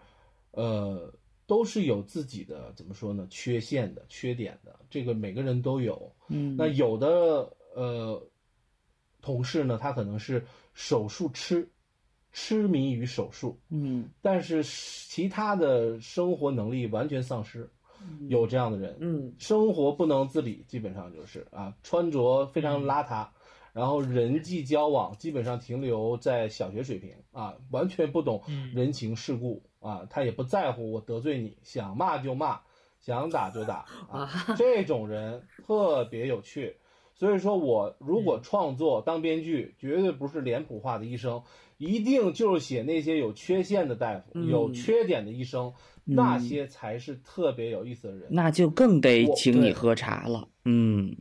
[0.52, 1.14] 呃，
[1.46, 6.12] 都是有自己的怎么说呢，缺陷的、缺点的，这个每个人都有。
[6.30, 8.22] 嗯，那有的呃
[9.22, 11.70] 同事呢，他可能是手术痴，
[12.32, 17.70] 痴迷于手术，嗯但是其他的生活能力完全丧失，
[18.30, 18.98] 有这样的人。
[19.00, 23.28] 嗯生活不能自理，基本上就是啊，穿着非常邋遢，
[23.74, 28.44] 然后人际交往基本上停留在小学水平啊，完全不懂
[28.74, 32.62] 人情世故啊，他也不在乎我得罪你，想骂就骂，
[33.02, 36.78] 想打就打啊，这种人特别有趣。
[37.16, 41.44] 所以说我如果创作当编剧，绝对不是脸谱化的医生，
[41.78, 44.48] 一定就是写那些有缺陷的大夫、嗯。
[44.48, 45.74] 有缺点的医生，
[46.06, 48.28] 那些才是特别有意思的人。
[48.30, 50.48] 那就更得请你喝茶了。
[50.66, 51.16] 嗯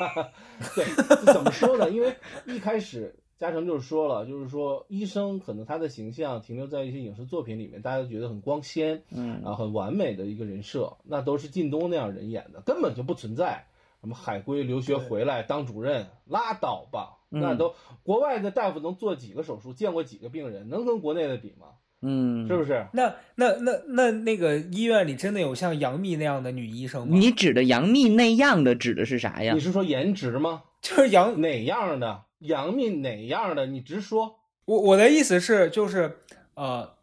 [0.74, 0.84] 对，
[1.32, 1.90] 怎么说呢？
[1.90, 2.14] 因为
[2.46, 13.66] 一开始嘉诚就是说了，就是说医生可能他的形象停留在一些影视作品里面，大家都觉得很光鲜嗯啊，很完美的一个人设，那都是靳东那样人演的，根本就不存在。
[14.02, 17.18] 什么海归留学回来当主任，拉倒吧！
[17.30, 21.68] 嗯那都国外的大夫能做几个手术，见过几个病人，能跟国内的比吗？
[22.02, 22.86] 嗯，是不是？
[22.92, 27.16] 那那那那那个医院里真的有像杨幂那样的女医生吗？
[27.16, 29.60] 你指的杨幂那样的指的是啥呀你？
[29.60, 30.62] 是说颜值吗？
[30.82, 32.22] 就是杨哪样的？
[32.40, 33.66] 杨幂哪样的？
[33.66, 34.38] 你直说。
[34.66, 36.18] 我我的意思是，就是
[36.54, 36.94] 呃，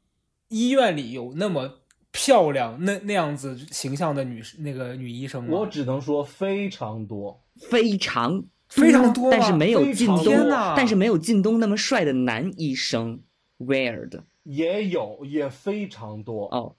[0.50, 1.80] 医院里有那么
[2.12, 5.50] 漂亮那那样子形象的女士那个女医生吗？
[5.52, 7.42] 我只能说非常多。
[7.70, 13.22] 非常非常多但是没有靳东但是没有靳东那么帅的男医生。
[13.60, 16.46] Weird 也有，也非常多。
[16.48, 16.76] 哦，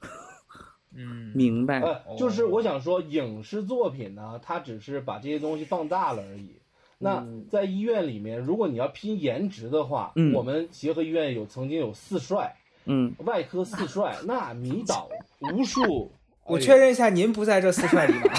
[0.95, 1.81] 嗯，明白。
[1.81, 6.61] 呃，就是我想说，影视作品呢，它只是把这些东西放大了而已。
[6.99, 15.09] 那在医院里面，如果你要拼颜值的话，嗯我们协和医院有曾经有四帅，嗯，外科四帅，那迷倒
[15.53, 16.13] 无数。
[16.47, 18.35] 我哎确认一下，您不在这四帅里吧？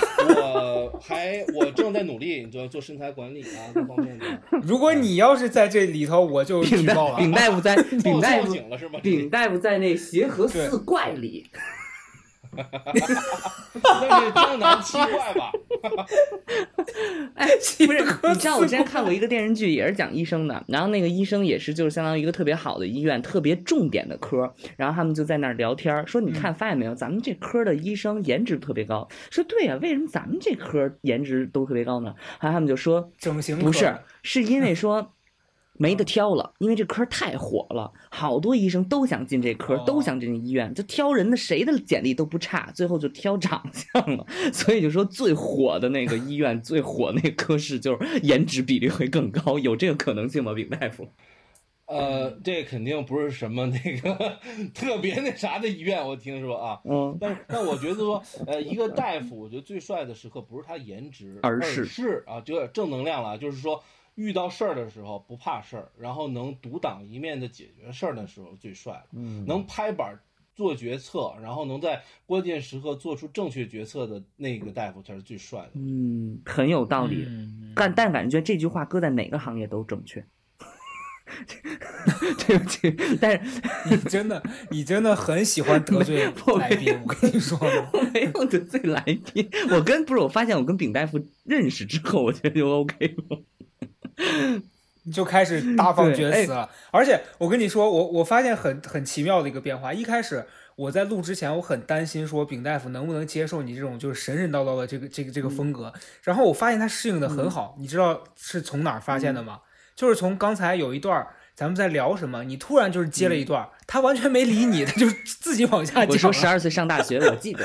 [0.53, 4.25] 我还我正在努力，你知道做身材管理啊，各方面的。
[4.63, 7.17] 如果你要是在这里头，我就 举报了。
[7.17, 8.99] 丙大夫在丙大夫警了是吗？
[9.01, 11.45] 丙大夫在那协和四怪里，
[13.73, 15.51] 那是江南七怪吧？
[17.35, 17.47] 哎，
[17.85, 29.07] 不是，你知道我之前看过一个电视剧，也是讲医生的，然后那个医生也是就是相当于一个特别好的医院，特别重点的科，然后他们就在那儿聊天儿，说你看发现没有，咱们这科的医生颜值特别高。
[29.29, 32.15] 说对呀、为什么咱们这科颜值都特别高呢？
[32.39, 35.11] 然后他们就说整形科不是，是因为说。
[35.77, 40.73] 没得挑了，因为这科太火了，好多医生都想进这科，哦都想进医院。
[40.73, 44.25] 就挑人的谁的简历都不差，最后就挑长相了。
[44.53, 51.07] 所以就说最火的那个医院，最火那个科室就是颜值比例会更高，有这个可能性吗，丙大夫？
[51.87, 54.39] 呃，这肯定不是什么那个
[54.73, 56.79] 特别那啥的医院，我听说啊。
[56.83, 63.83] 嗯但，但我觉得说，呃，一个大夫，我觉得最帅的时刻不是他颜值，而而是是啊，就有点正能量了，就是说
[64.15, 70.17] 遇到事儿的时候不怕事儿，然后能独当一面的解决事儿的时候最帅了，嗯能拍板
[70.55, 75.71] 做决策，然后能在关键时刻做出正确决策的那个大夫才是最帅的。
[75.73, 77.25] 嗯，很有道理。
[77.27, 80.25] 嗯但但感觉这句话搁在哪个行业都正确。
[82.47, 87.57] 对不起，但是你真的，你真的很喜欢得罪 我来宾，我跟你说。
[87.91, 89.49] 我没有得罪来宾。
[89.71, 93.41] 我跟不是，我发现我跟丙大夫认识之后，我觉得就 OK 了。
[95.13, 96.69] 就开始大放厥词了。
[96.91, 99.93] 而且我跟你说，我我发现很很奇妙的一个变化。
[99.93, 100.45] 一开始
[100.75, 105.93] 我在录之前，我很担心说丙大夫能不能接受你这种就是神神叨叨的这个这个这个风格。
[106.23, 107.75] 然后我发现他适应的很好。
[107.79, 109.59] 你知道是从哪儿发现的吗？
[109.95, 115.07] 就是从刚才有一段咱们在聊什么，你突然就是接了一段儿，他完全没理你，他就
[115.39, 116.09] 自己往下讲了。
[116.09, 117.63] 我说十二岁上大学，我记得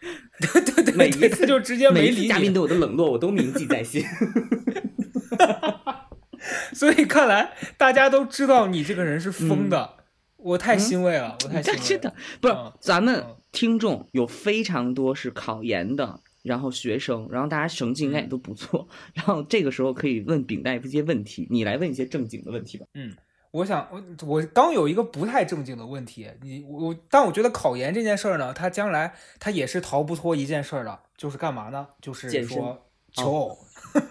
[0.38, 2.28] 对对对，每一次就直接没理你。
[2.28, 4.04] 嘉宾对我的冷落，我都铭记在心。
[6.74, 9.96] 所以看来大家都知道你这个人是疯的，
[10.36, 11.82] 我太欣慰了，我太欣慰了。
[11.82, 12.14] 真的？
[12.40, 13.36] 不是嗯，咱们嗯。
[13.52, 22.86] 听众有非常多是考研的，然后学生，然后大家成绩应该也都不错， 然后这个时候可以问丙大夫一些问题，你来问一些正经的问题吧。
[22.94, 23.12] 嗯。
[23.50, 31.88] 我想，我我刚有一个不太正经的问题，你我，但我觉得考研这件事儿呢，它将来它也是逃不脱一件事儿的，就是干嘛呢？
[32.00, 33.58] 就是说求偶，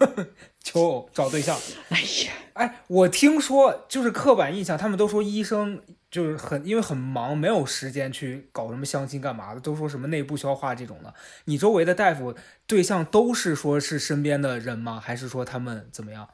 [0.62, 1.58] 求偶找对象。
[1.90, 11.12] 哎呀，哎，我听说就是刻板印象，他们都说医生就是很因为很忙，没有时间去搞什么相亲干嘛的，都说什么内部消化这种的。
[11.44, 12.34] 你周围的大夫
[12.66, 15.00] 对象都是说是身边的人吗？
[15.00, 16.28] 还是说他们怎么样？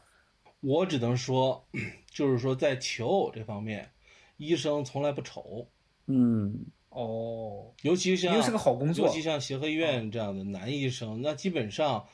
[0.61, 1.67] 我只能说。
[2.17, 3.91] 就是说，在求偶这方面，
[4.39, 5.69] 医生从来不愁。
[6.07, 12.07] 嗯，哦，尤其像是个好工作，尤其像协和医院这样的男医生，那基本上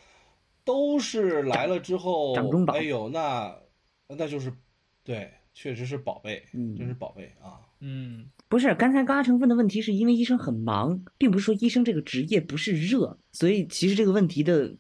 [0.65, 2.35] 都是来了之后，
[2.73, 3.57] 哎呦，那
[4.09, 4.53] 那就是，
[5.03, 7.61] 对，确实是宝贝，嗯，真是宝贝啊。
[7.81, 14.73] 嗯，不是，刚才高阿成问的问题是因为医生很忙，并不是说医生这个职业不是热，所以其实这个问题的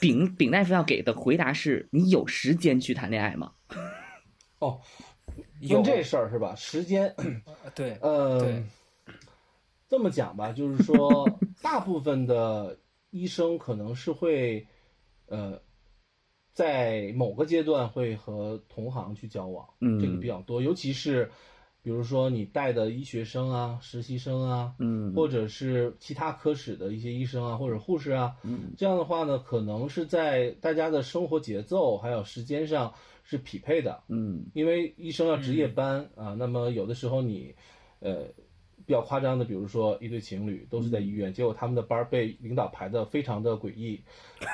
[0.00, 3.52] 丙丙大夫要给的回答是你有时间去谈恋爱吗？
[4.60, 4.80] 哦，
[5.70, 6.54] 问这事儿是吧？
[6.54, 7.12] 时间，
[7.74, 8.62] 对， 呃，
[9.88, 11.28] 这么讲吧，就是说，
[11.60, 12.78] 大部分的
[13.10, 14.64] 医生可能是会，
[15.30, 15.58] 呃，
[16.52, 21.30] 在某个阶段会和同行去交往，嗯，这个比较多，尤其是，
[21.82, 32.92] 比如说你带的医学生啊、实习生啊，嗯，或者是其他科室的一些医生啊或者护士啊，嗯，这样的话呢，可能是在大家的生活节奏还有时间上。
[33.22, 37.54] 是匹配的，嗯，因为医生要值夜班啊，那么有的时候你，
[38.00, 38.24] 呃，
[38.86, 44.00] 比较夸张的，比如说一对情侣都是在医院，结果他们的班被领导排的非常的诡异，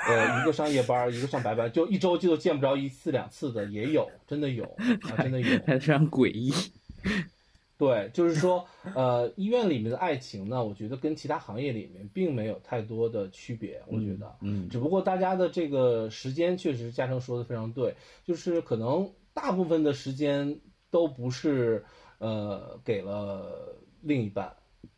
[0.08, 6.52] 呃，一个上夜班，一个上白班，就一周就见不着一次两次的也有，真的有啊，真的有， 非常诡异。
[7.78, 13.82] 对，就是说，呃，医院里面的爱情呢，我觉得跟其他行业里面并没有太多的区别。
[13.86, 20.58] 我觉得，嗯，只不过大家的这个时间，确实嘉诚说的非常对，就是可能大部分的时间
[20.90, 21.84] 都不是，
[22.16, 24.52] 呃，给了另一半，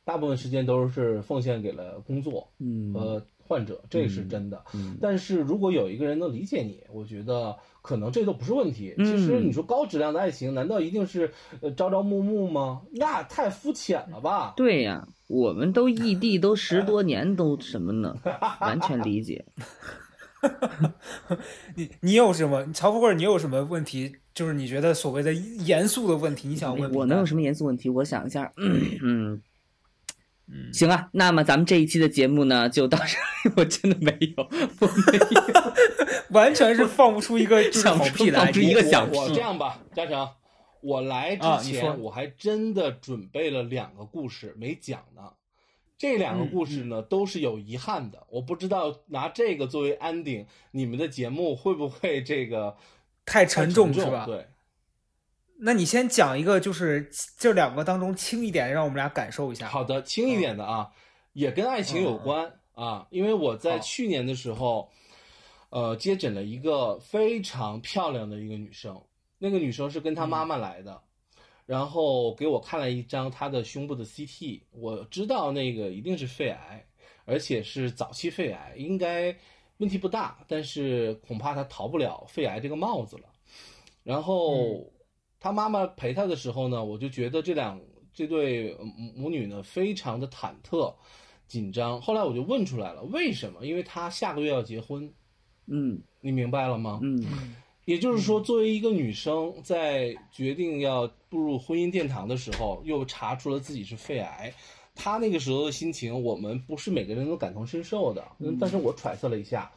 [0.05, 4.65] 大部分时间都是奉献给了工作，嗯，和患者，这是真的。
[5.01, 7.57] 但是如果有一个人能理解你，我觉得。
[7.81, 8.93] 可能这都不是问题。
[8.99, 11.33] 其实你说高质量的爱情，难道一定是
[11.63, 12.83] 呃朝朝暮暮吗？
[12.93, 14.53] 那太肤浅了吧？
[14.59, 18.15] 对呀，我们都异地都十多年，都什么呢？
[18.61, 19.43] 完全理解。
[21.75, 22.67] 你你有什么？
[22.73, 24.17] 曹富贵，你有什么问题？
[24.33, 26.93] 就是你觉得所谓的严肃的问题，你想问？
[26.95, 27.89] 我能有什么严肃问题？
[27.89, 29.43] 我想一下，嗯嗯。
[30.73, 33.51] 行啊，那么咱们这一期的节目呢，就到这。
[33.57, 34.49] 我真的没有，
[34.81, 35.73] 我没有，
[36.31, 38.51] 完全是放不出一个小屁来。
[38.53, 40.27] 一个小我这样吧，嘉诚，
[40.81, 45.23] 我来之前我还真的准备了两个故事没讲呢。
[45.99, 48.25] 这两个故事呢，都是有遗憾的。
[48.31, 52.77] 我不知道拿这个作为 ending，你们的节目会不会这个
[53.27, 54.25] 太沉重是吧？
[54.25, 54.47] 对。
[55.61, 59.69] 那你先讲一个，就是这两个当中轻一点，让我们俩感受一下。
[59.69, 60.93] 好的，轻一点的啊，
[61.33, 64.89] 也跟爱情有关啊，因为我在去年的时候，
[65.71, 69.03] 呃，接诊了一个非常漂亮的一个女生，
[69.39, 71.03] 那个女生是跟她妈妈来的，
[71.69, 76.85] 然后给我看了一张他的胸部的 CT，我知道那个一定是肺癌，
[77.27, 79.37] 而且是早期肺癌，应该
[79.77, 83.25] 问题不大，但是恐怕他逃不了肺癌这个帽子了，
[84.03, 84.91] 然后。
[85.41, 87.81] 他妈妈陪他的时候呢，我就觉得这两
[88.13, 90.93] 这对母母女呢非常的忐忑、
[91.47, 92.01] 紧张。
[92.01, 93.65] 后来我就问出来了，为什么？
[93.65, 95.09] 因为他下个月要结婚。
[95.67, 96.99] 嗯，你明白了吗？
[97.05, 97.25] 嗯，
[97.89, 104.53] 也就是说，作为一个女生，在决定要步入婚姻殿堂的时候，又查出了自己是肺癌，
[104.95, 108.23] 她那个时候的心情，我们不是每个人都感同身受的。
[108.41, 109.73] 嗯，但是我揣测了一下。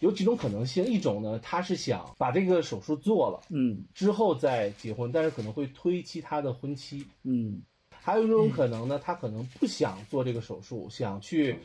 [0.00, 11.56] 有几种可能性，一种呢，她是想把这个手术做了，嗯，之后再结婚，但是可能会推期他的婚期，嗯，还有一种可能呢，她可能不想做这个手术，想去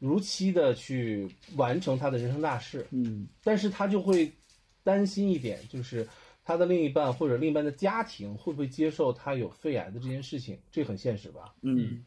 [0.00, 4.28] 如期的去完成他的人生大事，嗯，但是他就会
[4.82, 6.06] 担心一点，就是
[6.44, 11.54] 他的另一半或者另一半的家庭会不会接受他有肺癌的这件事情，这很现实吧？
[11.62, 12.04] 嗯。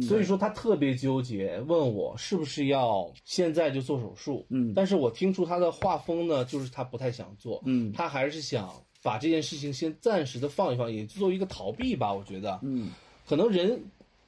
[0.00, 4.46] 所以说他特别纠结，问我是不是要现在就做手术。
[4.48, 7.60] 嗯，但是我听出他的画风呢，就是他不太想做。
[7.66, 12.12] 嗯，他还是想把这件事情先暂时的放一放，也作为一个逃避吧。
[12.12, 12.92] 我觉得，嗯，
[13.26, 13.82] 可能人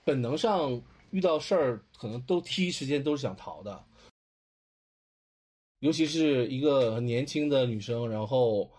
[0.05, 0.79] 本能上
[1.13, 3.81] 遇到事儿，可能都第一时间都是想逃的。
[5.85, 8.71] 尤其是一个年轻的女生，然后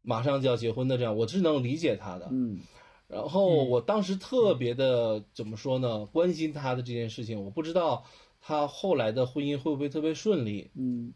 [0.00, 2.28] 马上就要结婚的这样，我是能理解她的。
[2.30, 2.60] 嗯。
[3.08, 6.06] 然后我当时特别的怎么说呢？
[6.06, 8.04] 关心她的这件事情，我不知道
[8.40, 10.70] 她后来的婚姻会不会特别顺利。
[10.76, 11.12] 嗯，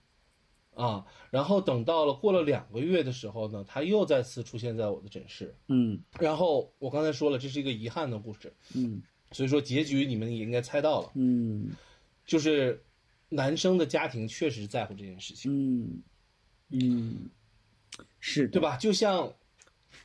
[0.74, 1.06] 啊。
[1.30, 5.54] 然后等到了过了两个月的时候呢，她又再次出现在我的诊室。
[5.68, 11.70] 嗯然后我刚才说了，这是一个遗憾的故事，嗯所以说结局你们也应该猜到了，嗯
[12.26, 12.82] 就是
[13.28, 16.02] 男生的家庭确实在乎这件事情，嗯
[16.70, 17.30] 嗯，
[18.20, 18.60] 是对？
[18.60, 18.76] 吧？
[18.76, 19.32] 就像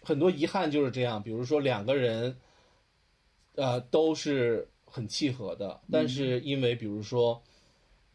[0.04, 2.36] 很多遗憾就是这样，比如说两个人，
[3.56, 7.42] 呃，都是很契合的，但是因为比如说，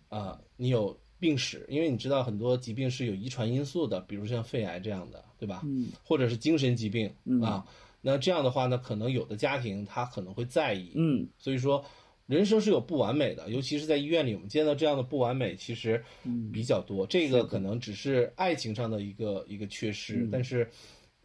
[0.09, 5.63] 啊、你有病史，因为你知道很多疾病是有遗传因素的，比如像肺癌这样的，对吧？
[5.65, 7.67] 嗯或者是精神疾病嗯啊，
[8.01, 11.85] 那这样的话呢，可能有的家庭他可能会在意，嗯所以说，
[12.27, 17.07] 人生是有不完美的，尤其是在医院里，我们见到这样的不完美其实嗯比较多。
[17.07, 20.69] 这个可能只是爱情上的一个一个缺失，嗯但是，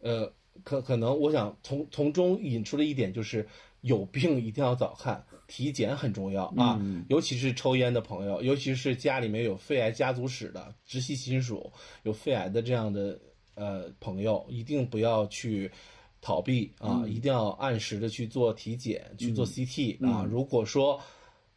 [0.00, 0.32] 呃，
[0.62, 3.46] 可可能我想从从中引出的一点就是，
[3.80, 11.72] 有病一定要早看，体检很重要啊，嗯尤其是抽烟的朋友，尤其是家里面有肺癌家族史的直系亲属
[12.04, 13.18] 有肺癌的这样的
[13.56, 15.68] 呃朋友，一定不要去
[16.22, 20.24] 逃避啊，一定要按时的去做体检，去做 CT 啊。
[20.24, 20.98] 如果说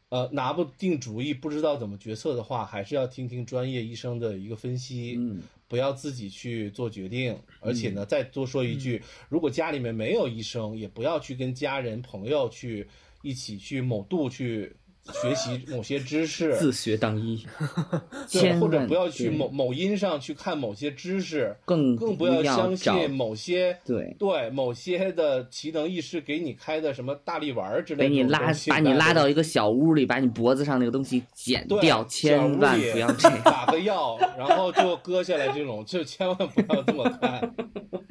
[0.10, 5.42] 呃拿不定主意，不知道怎么决策的话，还是要听听专业医生的一个分析，嗯。
[5.68, 7.36] 不要自己去做决定。
[7.60, 12.88] 而且呢，再多说一句，如果家里面没有医生，也不要去跟家人朋友去
[13.24, 14.76] 一起去某度去
[15.14, 17.46] 学习某些知识，自学当医，
[18.32, 24.16] 对，千或者不要去某某音上去看某些知识，更更不要相信某些对。
[24.18, 33.42] 对某些的奇能异士给你开的什么大力丸儿之类的给你拉把你拉到一个小屋里，把你脖子上那个东西剪掉，千万不要这样。
[33.46, 37.56] 打个药，然后就割下来，这种就千万不要这么干。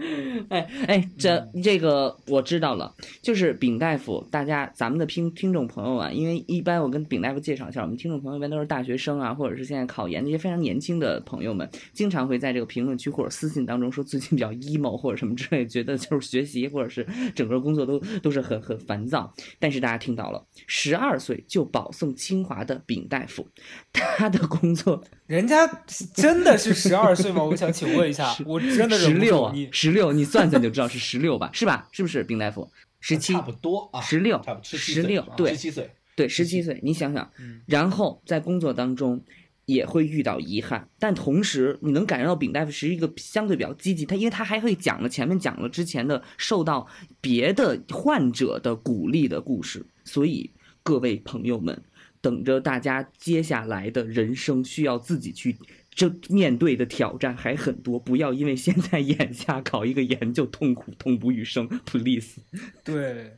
[0.51, 19.33] 哎哎，这嗯这个我知道了，就是丙大夫，大家咱们的听听众朋友啊，因为一般我跟丙大夫介绍一下，我们听众朋友一般都是大学生啊，或者是现在考研那些非常年轻的朋友们，经常会在这个评论区或者私信当中说最近比较 emo 或者什么之类，觉得就是学习或者是整个工作都都是很很烦躁。
[19.59, 23.47] 但是大家听到了，十二岁就保送清华的丙大夫，
[23.93, 25.67] 他的工作人家
[26.15, 27.43] 真的是十二岁吗？
[27.43, 31.89] 我想请问一下， 我真的十六啊你，十六，你算算就知道是十六吧，是吧？
[31.93, 32.71] 是不是丙大夫？
[33.01, 39.23] 十七差，不多啊，十六差不多十六对十七岁，对，十七岁，你想想，嗯然后在工作当中
[39.65, 46.87] 也会遇到遗憾，但同时你能感受到丙大夫是一个相对比较积极，他因为他还会讲了前面讲了之前的受到
[47.23, 50.51] 别的患者的鼓励的故事，所以
[50.83, 51.83] 各位朋友们，
[52.25, 55.55] 等着大家接下来的人生需要自己去。
[55.95, 62.41] 这面对的挑战还很多，不要因为现在眼下考一个研就痛苦痛不欲生，please。
[62.83, 63.37] 对，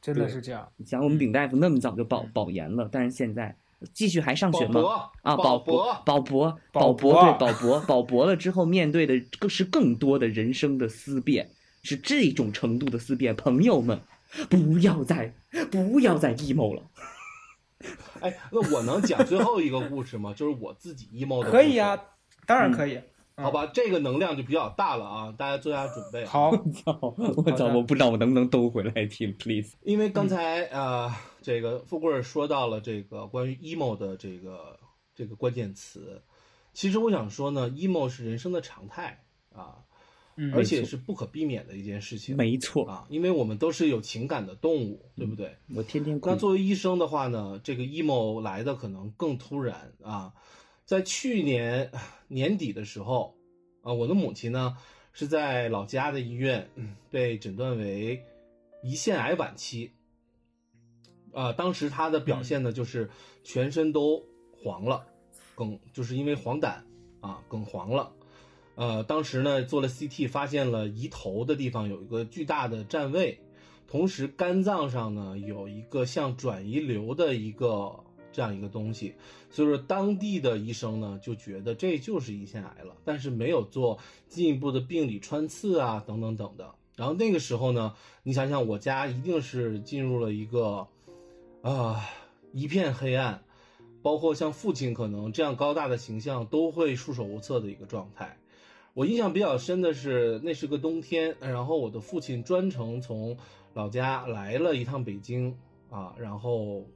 [0.00, 0.68] 真的是这样。
[0.76, 3.56] 你想我们丙大夫那么早就保保研了，但是现在
[3.92, 4.82] 继续还上学吗？
[5.22, 11.50] 啊，保博，保博，保博对，保博，保博了之后，面对的更是更多的人生的思辨，
[11.82, 13.34] 是这种程度的思辨。
[13.34, 14.00] 朋友们，
[14.48, 15.34] 不要再
[15.72, 16.82] 不要再 emo 了。
[18.20, 20.32] 哎，那我能讲最后一个故事吗？
[20.34, 21.50] 就是我自己 emo 的。
[21.50, 21.98] 可以啊，，
[22.46, 23.00] 当然可以。
[23.36, 26.98] 好吧，这个能量就比较大了啊，大家做下准备。，好，我操！
[27.74, 29.74] 我不知道我能不能兜回来听，please。
[29.82, 31.12] 因为刚才呃，
[31.42, 34.78] 这个富贵儿说到了这个关于 emo 的这个
[35.16, 36.22] 这个关键词，
[36.72, 39.78] 其实我想说呢，emo 是人生的常态啊，
[40.36, 42.36] 嗯而且是不可避免的一件事情。
[42.36, 45.56] 没错，啊，因为我们都是有情感的动物，对不对？
[45.74, 46.36] 我天天哭那。
[46.36, 50.34] 作为医生的话呢，这个 emo 来的可能更突然啊。
[50.84, 51.90] 在去年
[52.28, 53.36] 年底的时候，
[53.82, 54.76] 啊，我的母亲呢
[55.12, 58.22] 是在老家的医院嗯被诊断为
[58.82, 59.92] 胰腺癌晚期。
[61.32, 63.10] 啊，当时她的表现呢就是
[63.42, 65.06] 全身都黄了，
[65.54, 66.82] 梗就是因为黄疸
[67.20, 68.12] 啊，梗黄了。
[68.76, 73.38] 呃，当时呢做了 CT，发现了胰头的地方有一个巨大的占位，
[73.86, 77.94] 同时肝脏上呢有一个像转移瘤的一个
[78.32, 79.14] 这样一个东西，
[79.50, 83.98] 所以说当地的医生呢就觉得这就是胰腺癌了，但是没有做
[84.28, 86.74] 进一步的病理穿刺啊等等等的。
[86.96, 90.86] 然后那个时候呢，你想想我家一定是进入了一个
[91.62, 92.04] 啊、
[92.52, 93.42] 一片黑暗，
[94.02, 98.36] 包括像父亲可能这样高大的形象都会束手无策的一个状态。
[98.94, 103.36] 我印象比较深的是，那是个冬天，然后我的父亲专程从
[103.72, 105.58] 老家来了一趟北京
[105.90, 106.86] 啊，然后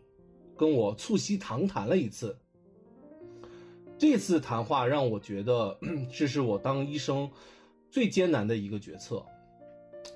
[0.57, 2.39] 跟我促膝长谈了一次。
[3.99, 5.77] 这次谈话让我觉得，
[6.13, 7.29] 这是我当医生
[7.91, 9.27] 最艰难的一个决策，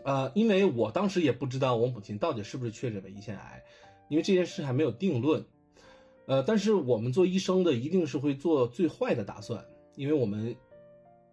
[0.04, 3.60] 呃，因为我当时也不知道我母亲到底是不是确诊为胰腺癌，
[4.08, 5.44] 因为这件事还没有定论。
[6.26, 9.64] 呃，但是我们做医生的一定是会做最坏的打算
[9.96, 10.54] 因为我们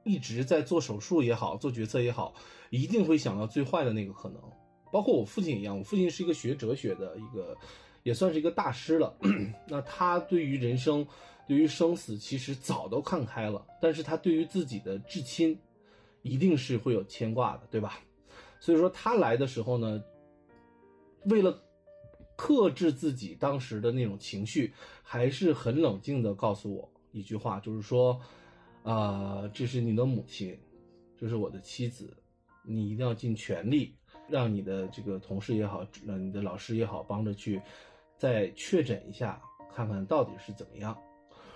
[0.10, 2.34] 一直在做手术也好，做决策也好，
[2.72, 4.42] 一定会想到最坏的那个可能。
[4.92, 7.56] 包括我父亲一样，我父亲是一个学哲学的一个，
[8.02, 9.16] 也算是一个大师了。
[9.68, 11.06] 那他对于人生，
[11.48, 13.64] 对于生死，其实早都看开了。
[13.80, 15.56] 但是他对于自己的至亲，
[16.24, 18.00] 一定是会有牵挂的，对吧？
[18.60, 20.04] 所以说他来的时候呢，
[21.26, 21.56] 为了
[22.36, 28.20] 克制自己当时的那种情绪，还是很冷静的告诉我一句话，就是说，
[28.90, 30.58] 啊，这是你的母亲，
[31.16, 32.12] 这是我的妻子，
[32.64, 33.94] 你一定要尽全力。
[34.28, 37.62] 让你的这个同事也好，让你的老师也好，帮着去
[38.18, 39.40] 再确诊一下，
[39.76, 40.98] 看看到底是怎么样。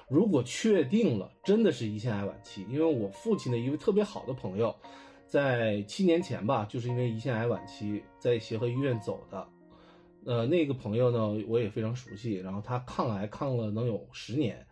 [0.08, 4.76] 如果确定了真的是胰腺癌晚期，因为我父亲的一位特别好的朋友，
[5.26, 9.48] 在七年前吧，就是因为胰腺癌晚期在协和医院走的。
[10.26, 14.66] 呃，那个朋友呢，我也非常熟悉，然后他抗癌抗了能有十年，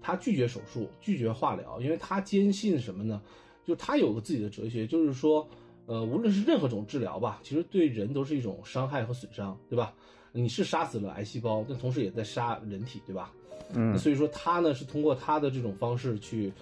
[0.00, 3.20] 他拒绝手术，拒绝化疗，因为他坚信什么呢？
[3.64, 5.48] 就他有个自己的哲学，就是说。
[5.90, 9.94] 呃，无论是任何种治疗吧，其实对人都是一种伤害和损伤，对吧？
[10.32, 13.32] 你是杀死了癌细胞，但同时也在杀人体，对吧？
[13.72, 16.52] 嗯，所以说他呢是通过他的这种方式去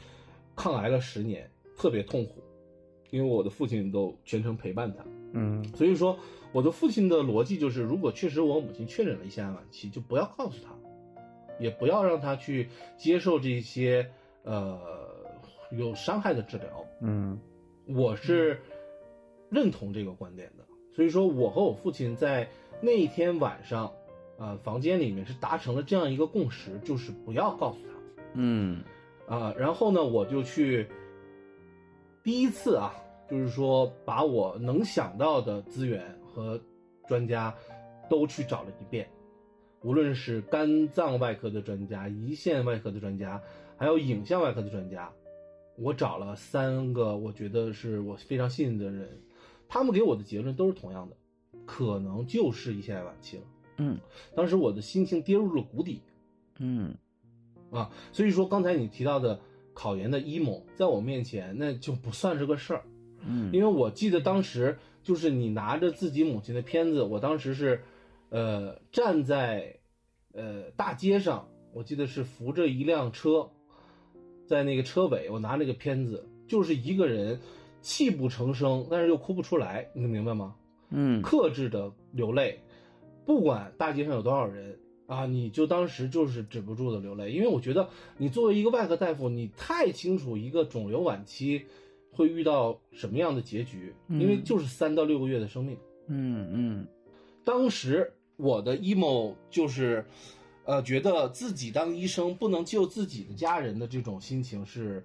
[0.54, 2.40] 抗癌了十年，特别痛苦，
[3.10, 5.04] 因为我的父亲都全程陪伴他。
[5.32, 6.16] 嗯，所以说
[6.52, 10.70] 我的父亲的逻辑就是，如果确实我母亲确诊了胰腺癌晚期，就不要告诉他，
[11.58, 14.10] 也不要让他去接受这些
[14.44, 14.78] 呃
[15.70, 16.84] 有伤害的治疗。
[17.00, 17.38] 嗯，
[17.86, 18.60] 我是。
[19.48, 22.48] 认同这个观点的，所以说我和我父亲在
[22.80, 23.92] 那一天晚上，
[24.38, 28.82] 呃，房间里面是达成了这样一个共识，就是不要告诉他，嗯，
[29.28, 30.88] 啊，然后呢，我就去
[32.24, 32.92] 第一次啊，
[33.30, 36.60] 就是说把我能想到的资源和
[37.06, 37.54] 专家
[38.10, 39.08] 都去找了一遍，
[39.86, 43.40] 无论是肝脏外科的专家、胰腺外科的专家，
[43.76, 45.12] 还有影像外科的专家，
[45.76, 49.08] 我找了三个，我觉得是我非常信任的人。
[49.68, 51.16] 他们给我的结论都是同样的，
[51.64, 53.44] 可能就是胰腺癌晚期了。
[53.76, 53.96] 嗯，
[54.34, 56.02] 当时我的心情跌入了谷底。
[56.58, 56.92] 嗯，
[57.70, 59.38] 啊，所以说刚才你提到的
[59.72, 62.82] 考研的 emo，在我面前那就不算是个事儿。
[63.24, 67.82] 嗯，因为我记得当时就是你拿着自己母亲的片子，我当时是，
[68.30, 69.75] 呃，站在，
[70.36, 73.50] 呃，大街上，我记得是扶着一辆车，
[74.46, 77.40] 在那个车尾，我拿那个片子，就是一个人。
[77.82, 80.56] 泣不成声，但是又哭不出来，你能明白吗？
[80.90, 82.58] 嗯，克制的流泪，
[83.24, 84.76] 不管大街上有多少人
[85.06, 91.64] 啊，你就当时就是止不住的流泪，因为我觉得你作为一个外科大夫，你太清楚一个肿瘤晚期
[92.10, 95.78] 会遇到什么样的结局，因为就是三到六个月的生命。
[96.08, 96.86] 嗯嗯，
[97.44, 100.04] 当时我的 emo 就是，
[100.64, 105.04] 呃，觉得自己当医生不能救自己的家人的这种心情是。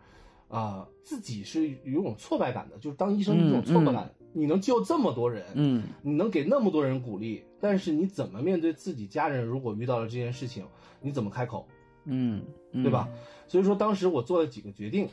[0.54, 4.14] 啊，自己是有一种挫败感的，就是当医生这种挫败感。
[4.34, 9.46] 你能救这么多人，嗯，你能给那么多人鼓励，但是你怎么面对自己家人？
[9.46, 10.66] 如果遇到了这件事情，
[11.00, 11.66] 你怎么开口？
[12.04, 13.08] 嗯，对吧？
[13.48, 15.08] 所以说当时我做了几个决定。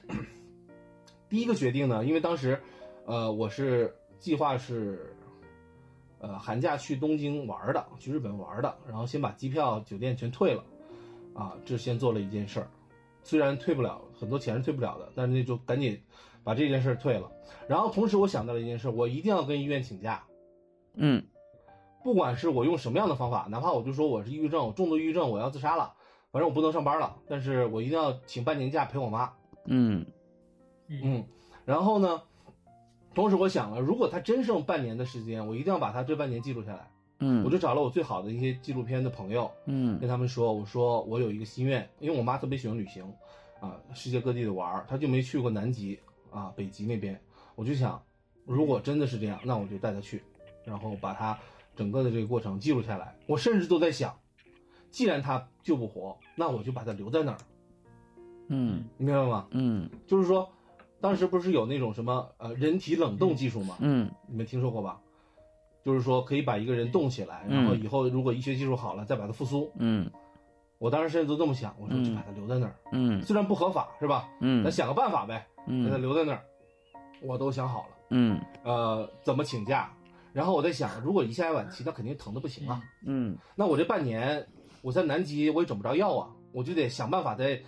[1.28, 2.60] 第一个决定呢，因为当时，
[3.06, 5.14] 呃，我是计划是，
[6.20, 10.64] 呃，寒假去东京玩的，去日本玩的，然后先把机票、酒店全退了，
[11.34, 12.70] 啊，这先做了一件事儿。
[13.22, 16.00] 虽然退不了很多钱是退不了的，但是那就赶紧
[16.42, 17.30] 把这件事退了。
[17.68, 20.24] 然后同时我想到了一件事，我一定要跟医院请假。
[20.94, 21.24] 嗯，
[22.02, 25.94] 不管是我用什么样的方法，哪怕我就说我是抑郁症，我重度抑郁症，我要自杀了，
[26.32, 29.32] 反正我不能上班了，但是我一定要请半年假陪我妈。
[29.66, 30.06] 嗯
[30.88, 31.26] 嗯，
[31.66, 32.22] 然后呢，
[33.18, 36.88] 同时我想了，如果他真剩半年的时间，我一定要把他这半年记录下来。
[37.18, 43.02] 嗯，我就找了我最好的一些纪录片的朋友，嗯，跟他们说，我说我有一个心愿，因为我妈特别喜欢旅行，
[43.58, 45.98] 啊，世界各地的玩儿，她就没去过南极
[46.30, 47.20] 啊，北极那边，
[47.56, 48.00] 我就想，
[48.44, 50.22] 如果真的是这样，那我就带她去，
[50.64, 51.36] 然后把她
[51.74, 53.16] 整个的这个过程记录下来。
[53.26, 54.16] 我甚至都在想，
[54.92, 57.38] 既然她救不活，那我就把她留在那儿。
[58.46, 59.48] 嗯，你明白吗？
[59.50, 60.48] 嗯，就是说，
[61.00, 63.76] 当时不是有那种什么呃人体冷冻技术吗？
[63.80, 65.00] 嗯，你们听说过吧？
[65.84, 69.70] 就是说，可以把一个人冻起来，然后以后如果医学技术好了，再把它复苏。
[69.76, 70.10] 嗯，
[70.78, 72.74] 我当时甚至都这么想，我说就把他留在那儿。
[72.92, 74.28] 嗯，虽然不合法，是吧？
[74.40, 76.42] 嗯，咱想个办法呗，嗯，让他留在那儿。
[77.22, 77.96] 我都想好了。
[78.10, 79.92] 嗯，呃，怎么请假？
[80.32, 82.82] 然后我在想，如果胰腺癌晚期，那肯定疼的不行啊。
[83.06, 84.46] 嗯，那我这半年
[84.82, 87.62] 我在南极，我也整不着药啊，我就得想办法在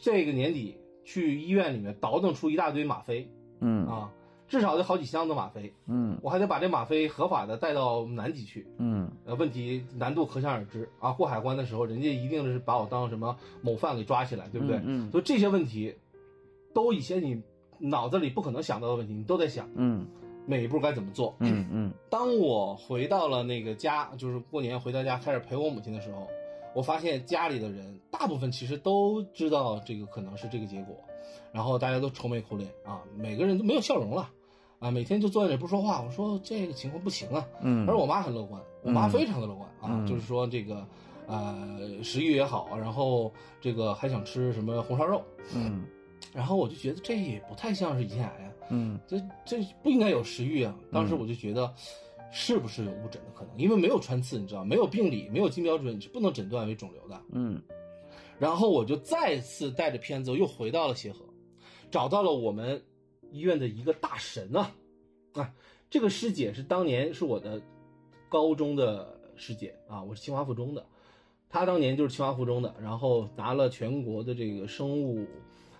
[0.00, 3.26] 这个年底去医院里面倒腾出一大堆吗啡。
[3.60, 4.12] 嗯啊。
[4.48, 11.10] 至少得好几箱子吗啡，嗯，我还得把这吗啡合法的带到南极去，嗯，呃，问题难度可想而知啊。
[11.10, 14.80] 过海关的时候，人家一定是把我当什么某犯给抓起来，对不对？
[14.84, 15.92] 嗯，所以这些问题，
[16.72, 17.42] 都一些你
[17.80, 20.06] 脑子里不可能想到的问题，你都在想，嗯
[20.46, 21.34] 每一步该怎么做。
[21.40, 26.28] 嗯嗯当我回到了那个家，就是过年回到家开始陪我母亲的时候，
[26.76, 30.94] 我发现家里的人大部分其实都知道这个可能是这个结果，
[31.50, 34.30] 然后大家都愁眉苦脸啊，每个人都没有笑容了，
[34.78, 36.02] 啊，每天就坐在那不说话。
[36.02, 40.86] 我说这个情况不行啊，嗯，而我妈很乐观，我妈嗯非常的乐观啊，嗯就是说这个，
[41.26, 45.22] 呃，食欲也好，然后这个还想吃什么红烧肉，
[45.54, 45.82] 嗯
[46.34, 50.76] 然后我就觉得这也不太像是胰腺癌啊，嗯这这不应该有食欲啊！
[50.92, 51.72] 当时我就觉得，
[52.30, 53.58] 是不是有误诊的可能？
[53.58, 57.22] 因为没有穿刺，你知道，没有病理，没有金标准，你是不能诊断为肿瘤的。
[57.32, 57.62] 嗯。
[58.38, 61.24] 然后我就再次带着片子又回到了协和，
[61.90, 62.82] 找到了我们
[63.30, 64.74] 医院的一个大神啊，
[65.32, 65.54] 啊，
[65.88, 67.62] 这个师姐是当年是我的
[68.28, 70.84] 高中的师姐啊，我是清华附中的，
[71.48, 75.26] 她当年就是清华附中的，然后拿了全国的这个生物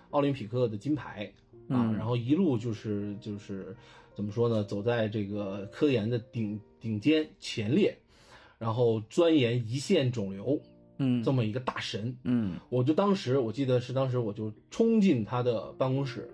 [0.09, 1.31] 奥林匹克的金牌
[1.69, 1.95] 啊，嗯。
[1.95, 3.77] 然后一路就是就是
[4.17, 7.97] 怎么说呢，走在这个科研的顶顶尖前列，
[8.59, 10.59] 然后钻研胰腺肿瘤
[10.97, 11.23] 嗯。
[11.23, 12.59] 这么一个大神，嗯。
[12.71, 16.31] 我就当时我记得是当时我就冲进他的办公室，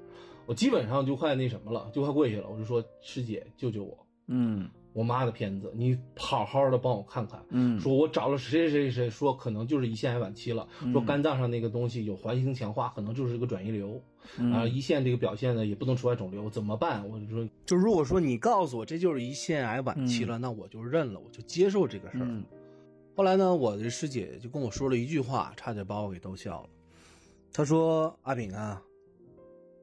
[0.47, 7.43] 我基本上就快那什么了，就快跪下了，我就说师姐救救我，嗯我妈的片子你好好的帮我看看。
[7.51, 14.03] 嗯说我找了谁谁谁谁说可能就是胰腺癌晚期了，嗯说肝脏上那个东西有环形强化，可能就是个转移瘤，
[14.39, 17.09] 嗯啊，胰腺这个表现呢也不能除外肿瘤，怎么办？
[17.09, 22.25] 我就说，就如果说你告诉我这就是胰腺癌晚期了，那我就认了，我就接受这个事儿。
[22.25, 22.45] 嗯
[23.15, 26.69] 后来呢，我的师姐就跟我说了一句话，差点把我给逗笑了。
[27.53, 28.83] 她说：“阿炳啊，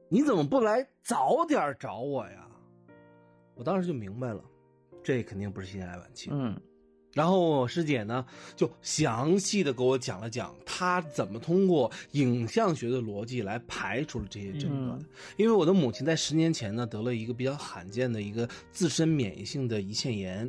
[0.08, 2.48] 你怎么不来早点找我呀？”
[3.54, 4.42] 我当时就明白了，
[5.10, 6.30] 这肯定不是胰腺癌晚期。
[6.32, 6.56] 嗯
[7.12, 8.24] 然后师姐呢，
[8.54, 14.96] 就详细的给我讲了讲她怎么通过影像学的逻辑来排除了这些诊断。
[14.96, 15.04] 嗯
[15.36, 20.48] 因为我的母亲在十年前呢得了一个比较罕见的一个自身免疫性的胰腺炎，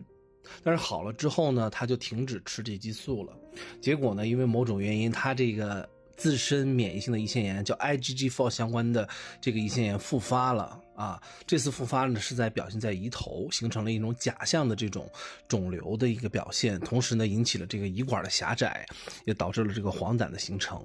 [0.63, 3.33] 但是好了之后呢，她就停止吃这激素了。
[3.81, 9.09] 结果呢，因为某种原因，她这个自身免疫性的胰腺炎叫 IgG4 相关的
[9.41, 11.21] 这个胰腺炎复发了啊。
[11.45, 15.09] 这次复发呢是在表现在胰头，形成了一种假象的这种
[15.47, 18.85] 肿瘤的一个表现，同时呢引起了这个胰管的狭窄，
[19.25, 20.83] 也导致了这个黄疸的形成。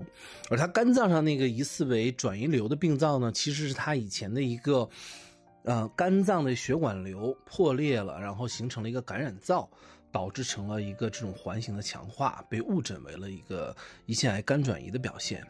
[0.50, 4.88] 而他肝脏上那个疑似为转移瘤的病灶呢，其实是他以前的一个。
[5.68, 9.68] 呃，肝脏的血管瘤破裂了，然后形成了一个感染灶，
[10.12, 13.74] 导致成了一个这种环形的强化，被误诊为了一个
[14.06, 15.44] 胰腺癌肝转移的表现。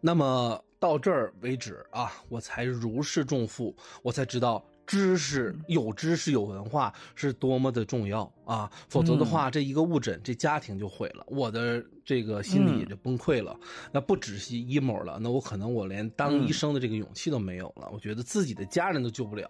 [0.00, 3.72] 那么到这儿为止啊，我才如释重负，
[4.02, 8.68] 我才知道知识有知识有文化是多么的重要啊！
[8.88, 13.56] 否则的话，这一个误诊，这家庭就毁了，我的这个心理也就崩溃了。
[13.92, 17.88] 那不只是 emo 了，那我可能我连当医生的这个勇气都没有了。
[17.92, 19.48] 我觉得自己的家人都救不了，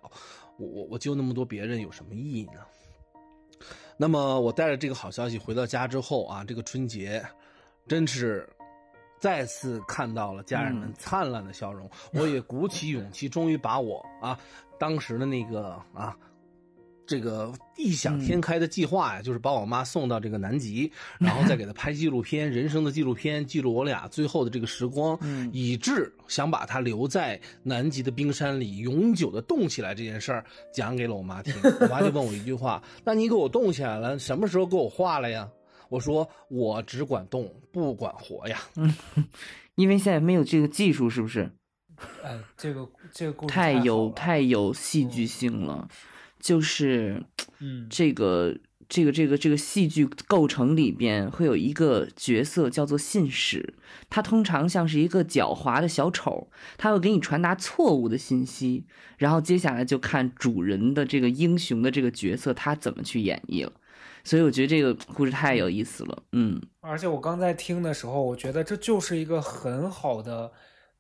[0.59, 3.64] 我我我救那么多别人有什么意义呢？
[3.96, 7.24] 那么我带着这个好消息回到家之后啊，这个春节
[7.88, 8.46] 真是
[9.23, 14.36] 再次看到了家人们灿烂的笑容，我也鼓起勇气，终于把我啊
[14.81, 16.16] 当时的那个啊。
[17.05, 31.53] 这个异想天开的计划呀，就是把我妈送到这个南极， 然后再给她拍纪录片，人生的纪录片，记录我俩最后的这个时光，嗯以致想把她留在南极的冰山里，永久的冻起来这件事儿讲给了我妈听。
[31.81, 35.47] 我妈就问我一句话：“那你给我冻起来了，什么时候给我化了呀？”
[35.93, 38.59] 我说：“我只管动，不管活呀。
[38.77, 38.94] ”嗯
[39.74, 41.51] 因为现在没有这个技术，是不是？
[42.23, 45.89] 哎，这个这个故事太有太有戏剧性了，
[46.40, 47.23] 就是
[47.60, 48.56] 嗯这个
[48.89, 53.74] 这个这个这个戏剧构成里边会有一个角色叫做信使，
[54.10, 58.85] 他通常像是一个狡猾的小丑，他会给你传达错误的信息，
[59.16, 63.73] 然后接下来就看主人的这个英雄的这个角色他怎么去演绎了。
[64.24, 70.51] 所以我觉得这个故事太有意思了，嗯，而且我刚在听的时候，我觉得这就是一个很好的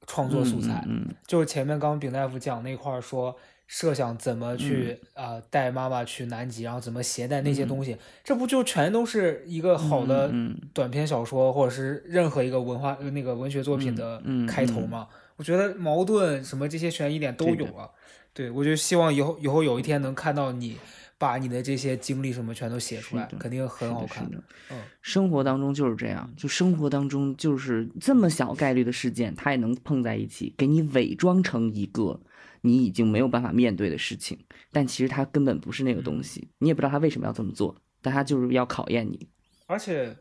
[0.06, 0.82] 创作素材。
[0.86, 3.36] 嗯嗯就是前面刚刚丙大夫讲那块儿说，
[3.66, 10.30] 设想怎么去嗯啊、呃带妈妈去南极，然后怎么携带那些东西，这不就全都是一个好的
[10.74, 15.08] 短篇小说，或者是任何一个文化呃那个文学作品的开头吗？
[15.36, 17.88] 我觉得矛盾什么这些悬疑点都有啊。
[18.34, 20.78] 对，我就希望以后以后有一天能看到你
[21.22, 32.20] 把你的这些经历什么全都写出来肯定很好看的嗯，生活当中就是这样，就生活当中就是这么小概率的事件，它也能碰在一起，给你伪装成一个
[32.62, 34.36] 你已经没有办法面对的事情，
[34.72, 39.28] 但其实它根本不是那个东西，你也不知道他为什么要这么做，但他就是要考验你。
[39.68, 40.16] 而且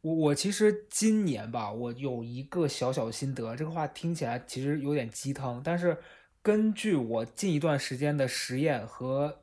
[0.00, 5.98] 我我其实今年吧，我有一个小小心得，这个话听起来其实有点鸡汤，但是
[6.40, 9.40] 根据我近一段时间的实验和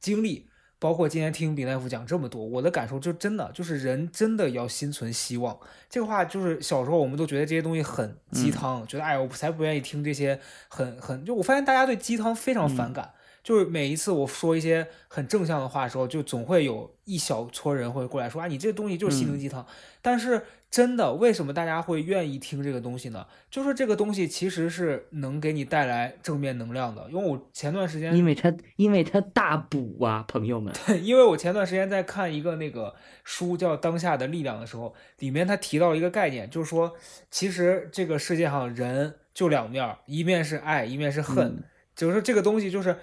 [0.00, 0.48] 经历，
[0.78, 5.58] 包括今天听丙大夫讲这么多，我的感受就真的就是人真的要心存希望。
[5.88, 13.12] 这个话就是小时候我们都觉得这些东西很鸡汤，觉得哎，我才不愿意听这些很很就我发现大家对鸡汤非常反感。
[13.46, 19.64] 就是每一次我说一些很正向的话的时候，就总会有一小撮人会过来说啊，你这东西就是心灵鸡汤。
[20.02, 23.24] 但是真的，为什么大家会愿意听这个东西呢？
[23.48, 27.06] 就是这个东西其实是能给你带来正面能量的。
[27.08, 30.74] 因为我前段时间，因为它因为它大补啊，朋友们。
[30.84, 32.92] 对，因为我前段时间在看一个那个
[33.22, 36.92] 书叫《当下的力量》的时候，里面他提到了一个概念，就是说，
[37.30, 41.62] 其实这个世界上人就两面，一面是爱，一面是恨。
[41.94, 42.96] 就是这个东西就是。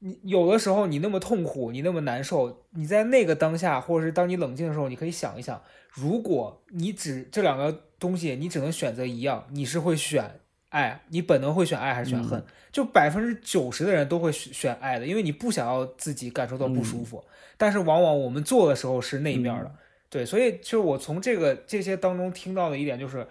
[0.00, 5.60] 你有的时候你那么痛苦，你那么难受，你在那个当下，或者是当你冷静的时候，你可以想一想，
[5.90, 12.44] 如果你只这两个东西，你只能选择一样，你是会选爱，你本能会选爱还是选恨？
[12.70, 17.24] 就百分之九十的人都会选爱的，因为你不想要自己感受到不舒服。
[17.56, 19.74] 但是往往我们做的时候是那一面的，
[20.08, 23.26] 对，所以就我从这个这些当中听到的一点就是，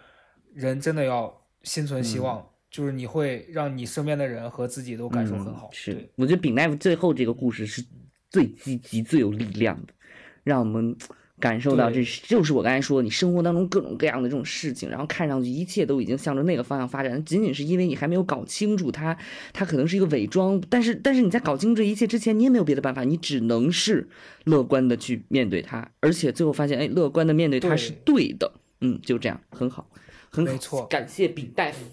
[0.54, 2.46] 人真的要心存希望。
[2.70, 5.70] 就是你会让你身边的人和自己都感受很好。
[5.72, 7.84] 是，我觉得丙大夫最后这个故事是
[8.30, 9.94] 最积极、最有力量的，
[10.44, 10.96] 让我们
[11.40, 19.18] 感受到这就是我刚才说，你生活当中各种各样的这种事情，然后看上去一切都已经向着那个方向发展，仅仅是因为你还没有搞清楚它，
[19.54, 20.62] 它可能是一个伪装。
[20.70, 24.08] 但是，但是你在搞清楚这一切之前，你也没有别的办法，你只能是
[24.46, 28.52] 乐观的去面对它，而且最后发现，哎，乐观的面对它是对的。
[28.82, 29.90] 嗯，就这样，很好，
[30.30, 31.86] 很没错，感谢丙大夫。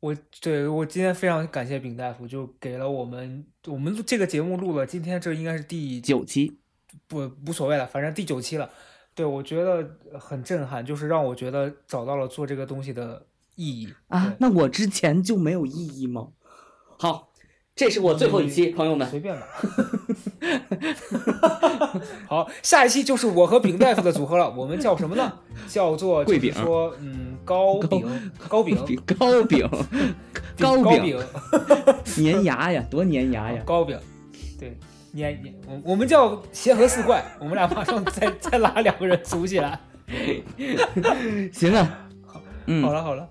[0.00, 6.58] 我对我今天非常感谢丙大夫，就给了我们我们这个节目录了，今天这应该是第九期，
[7.06, 8.70] 不无所谓了，反正第九期了。
[9.14, 14.34] 对我觉得很震撼，就是让我觉得找到了做这个东西的意义啊。
[14.40, 16.28] 那我之前就没有意义吗？
[16.98, 17.29] 好。
[17.80, 19.46] 这是我最后一期，朋友们随便吧。
[22.28, 24.50] 好，下一期就是我和饼大夫的组合了。
[24.50, 25.32] 我们叫什么呢？
[25.66, 26.22] 叫做。
[26.52, 28.06] 说，嗯，糕饼，
[28.50, 28.76] 糕 饼，
[29.18, 29.66] 糕饼，
[30.58, 31.18] 糕饼，
[32.16, 33.62] 粘牙呀，多粘牙呀！
[33.64, 33.98] 糕饼，
[34.58, 34.76] 对，
[35.14, 35.54] 粘粘。
[35.66, 39.80] 我我们叫协和四怪，我们俩马上再 再拉两个人组起来。
[41.50, 43.26] 行啊，好，嗯，好了好了。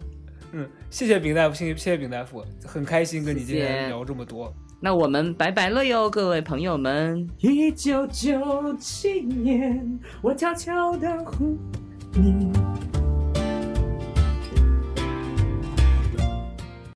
[0.89, 4.53] 嗯，谢谢丙大夫，谢谢谢谢丙大夫，很开心跟你今天聊这么多。
[4.81, 7.27] 那我们拜拜了哟，各位朋友们。
[7.39, 11.57] 一九九七年，我悄悄的呼
[12.13, 12.51] 你。